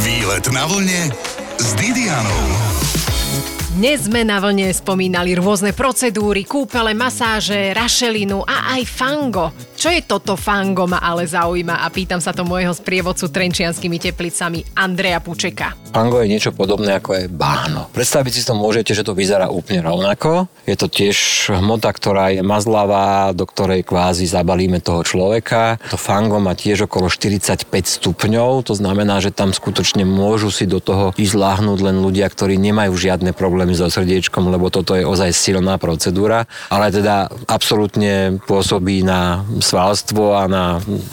Výlet 0.00 0.44
na 0.54 0.64
vlne 0.64 1.12
s 1.60 1.68
Didianou. 1.76 2.44
Dnes 3.80 4.10
sme 4.10 4.26
na 4.26 4.42
vlne 4.42 4.72
spomínali 4.74 5.32
rôzne 5.38 5.70
procedúry, 5.70 6.42
kúpele, 6.42 6.90
masáže, 6.92 7.70
rašelinu 7.70 8.42
a 8.42 8.76
aj 8.76 8.82
fango. 8.84 9.54
Čo 9.80 9.88
je 9.88 10.04
toto 10.04 10.36
fango 10.36 10.84
ma 10.84 11.00
ale 11.00 11.24
zaujíma 11.24 11.80
a 11.80 11.88
pýtam 11.88 12.20
sa 12.20 12.36
to 12.36 12.44
môjho 12.44 12.76
sprievodcu 12.76 13.32
trenčianskými 13.32 13.96
teplicami 13.96 14.60
Andreja 14.76 15.24
Pučeka. 15.24 15.72
Fango 15.96 16.20
je 16.20 16.28
niečo 16.28 16.52
podobné 16.52 17.00
ako 17.00 17.16
je 17.16 17.24
báhno. 17.32 17.88
Predstaviť 17.96 18.32
si 18.36 18.44
to 18.44 18.52
môžete, 18.52 18.92
že 18.92 19.08
to 19.08 19.16
vyzerá 19.16 19.48
úplne 19.48 19.80
rovnako. 19.80 20.52
Je 20.68 20.76
to 20.76 20.84
tiež 20.84 21.48
hmota, 21.56 21.96
ktorá 21.96 22.28
je 22.28 22.44
mazlavá, 22.44 23.32
do 23.32 23.48
ktorej 23.48 23.88
kvázi 23.88 24.28
zabalíme 24.28 24.84
toho 24.84 25.00
človeka. 25.00 25.80
To 25.88 25.96
fango 25.96 26.36
má 26.44 26.52
tiež 26.52 26.84
okolo 26.84 27.08
45 27.08 27.64
stupňov, 27.72 28.68
to 28.68 28.76
znamená, 28.76 29.24
že 29.24 29.32
tam 29.32 29.56
skutočne 29.56 30.04
môžu 30.04 30.52
si 30.52 30.68
do 30.68 30.84
toho 30.84 31.16
ísť 31.16 31.34
láhnuť 31.40 31.78
len 31.80 32.04
ľudia, 32.04 32.28
ktorí 32.28 32.60
nemajú 32.60 32.92
žiadne 32.92 33.32
problémy 33.32 33.72
so 33.72 33.88
srdiečkom, 33.88 34.44
lebo 34.52 34.68
toto 34.68 34.92
je 34.92 35.08
ozaj 35.08 35.32
silná 35.32 35.80
procedúra, 35.80 36.44
ale 36.68 36.92
teda 36.92 37.32
absolútne 37.48 38.36
pôsobí 38.44 39.00
na 39.00 39.40
svalstvo 39.70 40.34
a 40.34 40.50
na 40.50 40.64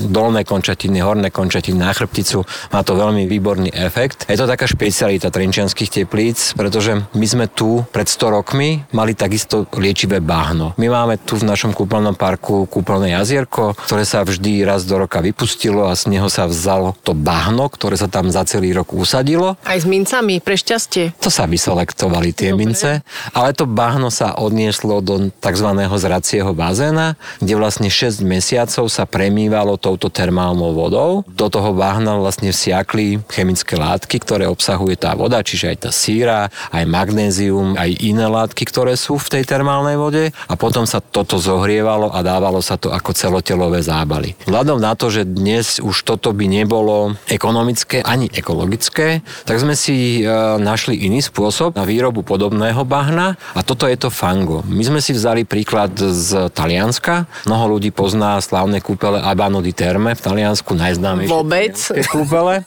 dolné 0.02 0.42
končatiny, 0.42 0.98
horné 1.06 1.30
končatiny, 1.30 1.78
na 1.78 1.94
chrbticu. 1.94 2.42
Má 2.74 2.82
to 2.82 2.98
veľmi 2.98 3.30
výborný 3.30 3.70
efekt. 3.70 4.26
Je 4.26 4.40
to 4.40 4.50
taká 4.50 4.66
špecialita 4.66 5.30
trenčianských 5.30 5.94
teplíc, 5.94 6.58
pretože 6.58 6.98
my 7.14 7.28
sme 7.30 7.46
tu 7.46 7.86
pred 7.94 8.10
100 8.10 8.34
rokmi 8.34 8.82
mali 8.90 9.14
takisto 9.14 9.70
liečivé 9.78 10.18
bahno. 10.18 10.74
My 10.82 10.90
máme 10.90 11.22
tu 11.22 11.38
v 11.38 11.46
našom 11.46 11.78
kúpeľnom 11.78 12.18
parku 12.18 12.66
kúpeľné 12.66 13.14
jazierko, 13.14 13.78
ktoré 13.86 14.04
sa 14.04 14.26
vždy 14.26 14.66
raz 14.66 14.84
do 14.90 14.98
roka 14.98 15.22
vypustilo 15.22 15.86
a 15.86 15.94
z 15.94 16.10
neho 16.18 16.26
sa 16.28 16.50
vzalo 16.50 16.98
to 17.06 17.14
bahno, 17.14 17.70
ktoré 17.70 17.94
sa 17.94 18.10
tam 18.10 18.34
za 18.34 18.42
celý 18.50 18.74
rok 18.74 18.96
usadilo. 18.96 19.60
Aj 19.68 19.78
s 19.78 19.86
mincami, 19.86 20.42
pre 20.42 20.58
šťastie. 20.58 21.14
To 21.22 21.30
sa 21.30 21.46
vyselektovali 21.46 22.34
tie 22.34 22.56
Dobre. 22.56 22.60
mince, 22.64 22.92
ale 23.36 23.54
to 23.54 23.70
bahno 23.70 24.10
sa 24.10 24.34
odnieslo 24.34 25.04
do 25.04 25.30
tzv. 25.38 25.70
zracieho 25.78 26.52
bazéna, 26.56 27.20
kde 27.44 27.54
vlastne 27.60 27.90
6 27.92 28.24
mesiacov 28.24 28.47
sa 28.88 29.04
premývalo 29.04 29.76
touto 29.76 30.08
termálnou 30.08 30.72
vodou. 30.72 31.12
Do 31.28 31.52
toho 31.52 31.76
bahna 31.76 32.16
vlastne 32.16 32.56
vsiakli 32.56 33.20
chemické 33.28 33.76
látky, 33.76 34.24
ktoré 34.24 34.48
obsahuje 34.48 34.96
tá 34.96 35.14
voda, 35.18 35.44
čiže 35.44 35.74
aj 35.74 35.78
tá 35.84 35.92
síra, 35.92 36.48
aj 36.72 36.84
magnézium, 36.88 37.76
aj 37.76 37.92
iné 38.00 38.26
látky, 38.30 38.64
ktoré 38.64 38.96
sú 38.96 39.20
v 39.20 39.40
tej 39.40 39.44
termálnej 39.44 40.00
vode 40.00 40.32
a 40.32 40.54
potom 40.56 40.88
sa 40.88 41.04
toto 41.04 41.36
zohrievalo 41.42 42.14
a 42.14 42.24
dávalo 42.24 42.64
sa 42.64 42.80
to 42.80 42.94
ako 42.94 43.12
celotelové 43.12 43.84
zábaly. 43.84 44.38
Vzhľadom 44.48 44.80
na 44.80 44.94
to, 44.96 45.12
že 45.12 45.28
dnes 45.28 45.84
už 45.84 46.08
toto 46.08 46.32
by 46.32 46.46
nebolo 46.48 47.18
ekonomické 47.28 48.00
ani 48.06 48.32
ekologické, 48.32 49.26
tak 49.44 49.60
sme 49.60 49.76
si 49.76 50.22
e, 50.22 50.30
našli 50.62 51.04
iný 51.04 51.20
spôsob 51.20 51.76
na 51.76 51.84
výrobu 51.84 52.24
podobného 52.24 52.82
bahna 52.88 53.36
a 53.54 53.62
toto 53.66 53.90
je 53.90 53.98
to 54.00 54.14
fango. 54.14 54.64
My 54.66 54.84
sme 54.86 55.00
si 55.04 55.12
vzali 55.12 55.44
príklad 55.44 55.94
z 55.98 56.50
Talianska. 56.54 57.26
Mnoho 57.50 57.78
ľudí 57.78 57.90
pozná 57.92 58.37
slávne 58.40 58.80
kúpele 58.84 59.22
Abano 59.22 59.60
di 59.60 59.72
Terme 59.72 60.14
v 60.14 60.22
Taliansku, 60.22 60.74
najznámejšie 60.74 61.34
Vôbec. 61.34 61.76
kúpele. 62.10 62.66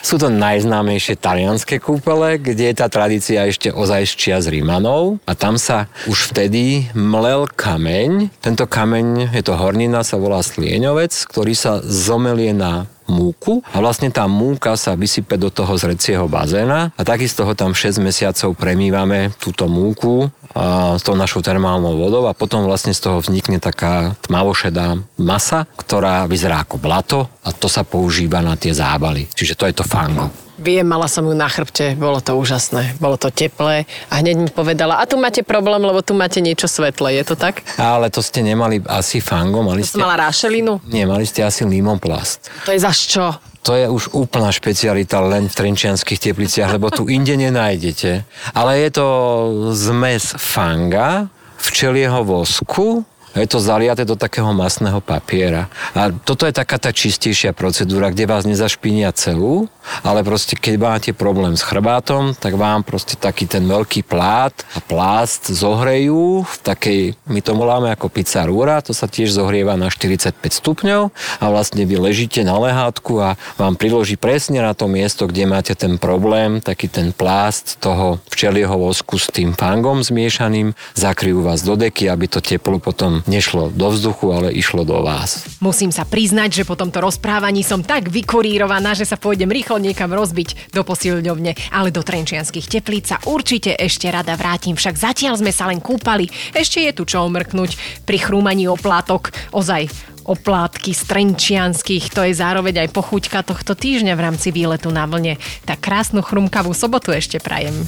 Sú 0.00 0.16
to 0.16 0.32
najznámejšie 0.32 1.18
talianské 1.18 1.78
kúpele, 1.78 2.40
kde 2.40 2.72
je 2.72 2.74
tá 2.76 2.86
tradícia 2.90 3.44
ešte 3.46 3.70
ozaj 3.70 4.08
z 4.16 4.46
Rímanov 4.48 5.22
a 5.28 5.32
tam 5.38 5.60
sa 5.60 5.86
už 6.10 6.34
vtedy 6.34 6.90
mlel 6.96 7.46
kameň. 7.52 8.32
Tento 8.42 8.66
kameň, 8.66 9.34
je 9.34 9.42
to 9.44 9.54
hornina, 9.54 10.02
sa 10.02 10.18
volá 10.18 10.42
slieňovec, 10.42 11.12
ktorý 11.30 11.54
sa 11.54 11.78
zomelie 11.84 12.50
na 12.50 12.90
múku 13.08 13.62
a 13.72 13.78
vlastne 13.82 14.10
tá 14.12 14.26
múka 14.30 14.74
sa 14.78 14.94
vysype 14.94 15.34
do 15.40 15.50
toho 15.50 15.74
zrecieho 15.74 16.26
bazéna 16.30 16.94
a 16.94 17.02
takisto 17.02 17.46
ho 17.46 17.52
tam 17.58 17.74
6 17.74 17.98
mesiacov 18.02 18.54
premývame 18.58 19.34
túto 19.38 19.66
múku 19.66 20.30
a, 20.54 20.94
s 20.96 21.02
tou 21.02 21.18
našou 21.18 21.42
termálnou 21.42 21.98
vodou 21.98 22.24
a 22.30 22.36
potom 22.36 22.64
vlastne 22.64 22.94
z 22.94 23.02
toho 23.02 23.18
vznikne 23.20 23.58
taká 23.58 24.14
tmavošedá 24.24 24.96
masa, 25.20 25.68
ktorá 25.76 26.24
vyzerá 26.30 26.62
ako 26.62 26.76
blato 26.78 27.18
a 27.42 27.50
to 27.52 27.66
sa 27.66 27.82
používa 27.82 28.40
na 28.40 28.54
tie 28.54 28.72
zábaly. 28.72 29.28
Čiže 29.34 29.58
to 29.58 29.66
je 29.68 29.74
to 29.76 29.84
fango. 29.84 30.45
Viem, 30.56 30.88
mala 30.88 31.04
som 31.04 31.28
ju 31.28 31.36
na 31.36 31.52
chrbte, 31.52 31.92
bolo 32.00 32.16
to 32.24 32.32
úžasné, 32.32 32.96
bolo 32.96 33.20
to 33.20 33.28
teplé 33.28 33.84
a 34.08 34.24
hneď 34.24 34.36
mi 34.40 34.48
povedala, 34.48 34.96
a 34.96 35.04
tu 35.04 35.20
máte 35.20 35.44
problém, 35.44 35.84
lebo 35.84 36.00
tu 36.00 36.16
máte 36.16 36.40
niečo 36.40 36.64
svetlé, 36.64 37.20
je 37.20 37.24
to 37.28 37.36
tak? 37.36 37.60
Ale 37.76 38.08
to 38.08 38.24
ste 38.24 38.40
nemali 38.40 38.80
asi 38.88 39.20
fango, 39.20 39.60
mali 39.60 39.84
To 39.84 39.94
ste... 39.94 40.00
mala 40.00 40.16
rášelinu? 40.16 40.80
Nie, 40.88 41.04
mali 41.04 41.28
ste 41.28 41.44
asi 41.44 41.68
limoplast. 41.68 42.48
To 42.64 42.72
je 42.72 42.80
zaš 42.80 42.98
čo? 43.04 43.36
To 43.68 43.74
je 43.76 43.84
už 43.90 44.14
úplná 44.16 44.48
špecialita 44.48 45.20
len 45.26 45.50
v 45.50 45.54
trenčianských 45.58 46.22
tepliciach, 46.22 46.70
lebo 46.72 46.88
tu 46.88 47.10
inde 47.10 47.34
nenájdete. 47.34 48.22
Ale 48.54 48.78
je 48.80 48.90
to 48.94 49.06
zmes 49.74 50.38
fanga, 50.38 51.26
včelieho 51.58 52.22
vosku, 52.22 53.02
je 53.36 53.48
to 53.48 53.60
zaliate 53.60 54.08
do 54.08 54.16
takého 54.16 54.48
masného 54.56 55.04
papiera. 55.04 55.68
A 55.92 56.08
toto 56.08 56.48
je 56.48 56.56
taká 56.56 56.80
tá 56.80 56.90
čistejšia 56.90 57.52
procedúra, 57.52 58.08
kde 58.08 58.24
vás 58.24 58.48
nezašpinia 58.48 59.12
celú, 59.12 59.68
ale 60.00 60.24
proste 60.24 60.56
keď 60.56 60.74
máte 60.80 61.10
problém 61.12 61.52
s 61.54 61.62
chrbátom, 61.62 62.32
tak 62.32 62.56
vám 62.56 62.82
proste 62.82 63.14
taký 63.14 63.44
ten 63.44 63.68
veľký 63.68 64.08
plát 64.08 64.56
a 64.72 64.80
plást 64.80 65.52
zohrejú 65.52 66.42
v 66.48 66.56
takej, 66.64 67.00
my 67.28 67.40
to 67.44 67.52
voláme 67.52 67.92
ako 67.92 68.08
pizza 68.08 68.42
rúra, 68.48 68.80
to 68.80 68.96
sa 68.96 69.06
tiež 69.06 69.36
zohrieva 69.36 69.76
na 69.76 69.92
45 69.92 70.32
stupňov 70.40 71.12
a 71.40 71.44
vlastne 71.52 71.84
vy 71.84 71.96
ležíte 72.00 72.40
na 72.42 72.56
lehátku 72.56 73.20
a 73.20 73.36
vám 73.60 73.76
priloží 73.76 74.16
presne 74.16 74.64
na 74.64 74.72
to 74.72 74.88
miesto, 74.88 75.28
kde 75.28 75.44
máte 75.44 75.74
ten 75.76 76.00
problém, 76.00 76.64
taký 76.64 76.88
ten 76.88 77.12
plást 77.12 77.78
toho 77.78 78.18
včelieho 78.32 78.74
vosku 78.74 79.20
s 79.20 79.28
tým 79.28 79.52
fangom 79.52 80.00
zmiešaným, 80.00 80.72
zakryjú 80.96 81.44
vás 81.44 81.62
do 81.62 81.76
deky, 81.76 82.08
aby 82.08 82.26
to 82.30 82.40
teplo 82.40 82.78
potom 82.80 83.25
nešlo 83.26 83.70
do 83.74 83.90
vzduchu, 83.90 84.26
ale 84.32 84.48
išlo 84.54 84.86
do 84.86 85.02
vás. 85.02 85.46
Musím 85.62 85.90
sa 85.90 86.06
priznať, 86.06 86.62
že 86.62 86.68
po 86.68 86.78
tomto 86.78 87.02
rozprávaní 87.02 87.66
som 87.66 87.82
tak 87.82 88.08
vykurírovaná, 88.08 88.94
že 88.94 89.06
sa 89.06 89.18
pôjdem 89.18 89.50
rýchlo 89.50 89.78
niekam 89.82 90.10
rozbiť 90.10 90.72
do 90.72 90.82
posilňovne, 90.86 91.74
ale 91.74 91.94
do 91.94 92.02
Trenčianských 92.02 92.70
teplíc 92.70 93.10
sa 93.10 93.20
určite 93.26 93.74
ešte 93.76 94.08
rada 94.08 94.34
vrátim, 94.38 94.78
však 94.78 94.96
zatiaľ 94.96 95.38
sme 95.38 95.52
sa 95.52 95.68
len 95.68 95.82
kúpali, 95.82 96.30
ešte 96.54 96.82
je 96.82 96.92
tu 96.94 97.02
čo 97.04 97.26
omrknúť 97.26 98.02
pri 98.08 98.18
chrúmaní 98.22 98.70
oplátok, 98.70 99.34
ozaj 99.52 99.90
oplátky 100.26 100.90
z 100.90 101.02
Trenčianských, 101.06 102.10
to 102.10 102.26
je 102.26 102.34
zároveň 102.34 102.86
aj 102.86 102.88
pochuťka 102.90 103.46
tohto 103.46 103.78
týždňa 103.78 104.18
v 104.18 104.24
rámci 104.26 104.50
výletu 104.50 104.90
na 104.90 105.06
vlne. 105.06 105.38
Tak 105.62 105.78
krásnu 105.78 106.20
chrumkavú 106.20 106.74
sobotu 106.74 107.14
ešte 107.14 107.38
prajem. 107.38 107.86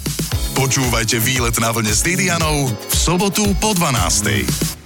Počúvajte 0.55 1.19
výlet 1.19 1.59
na 1.59 1.75
vlne 1.75 1.91
s 1.91 2.03
Didianou 2.07 2.71
v 2.71 2.95
sobotu 2.95 3.43
po 3.59 3.75
12. 3.75 4.78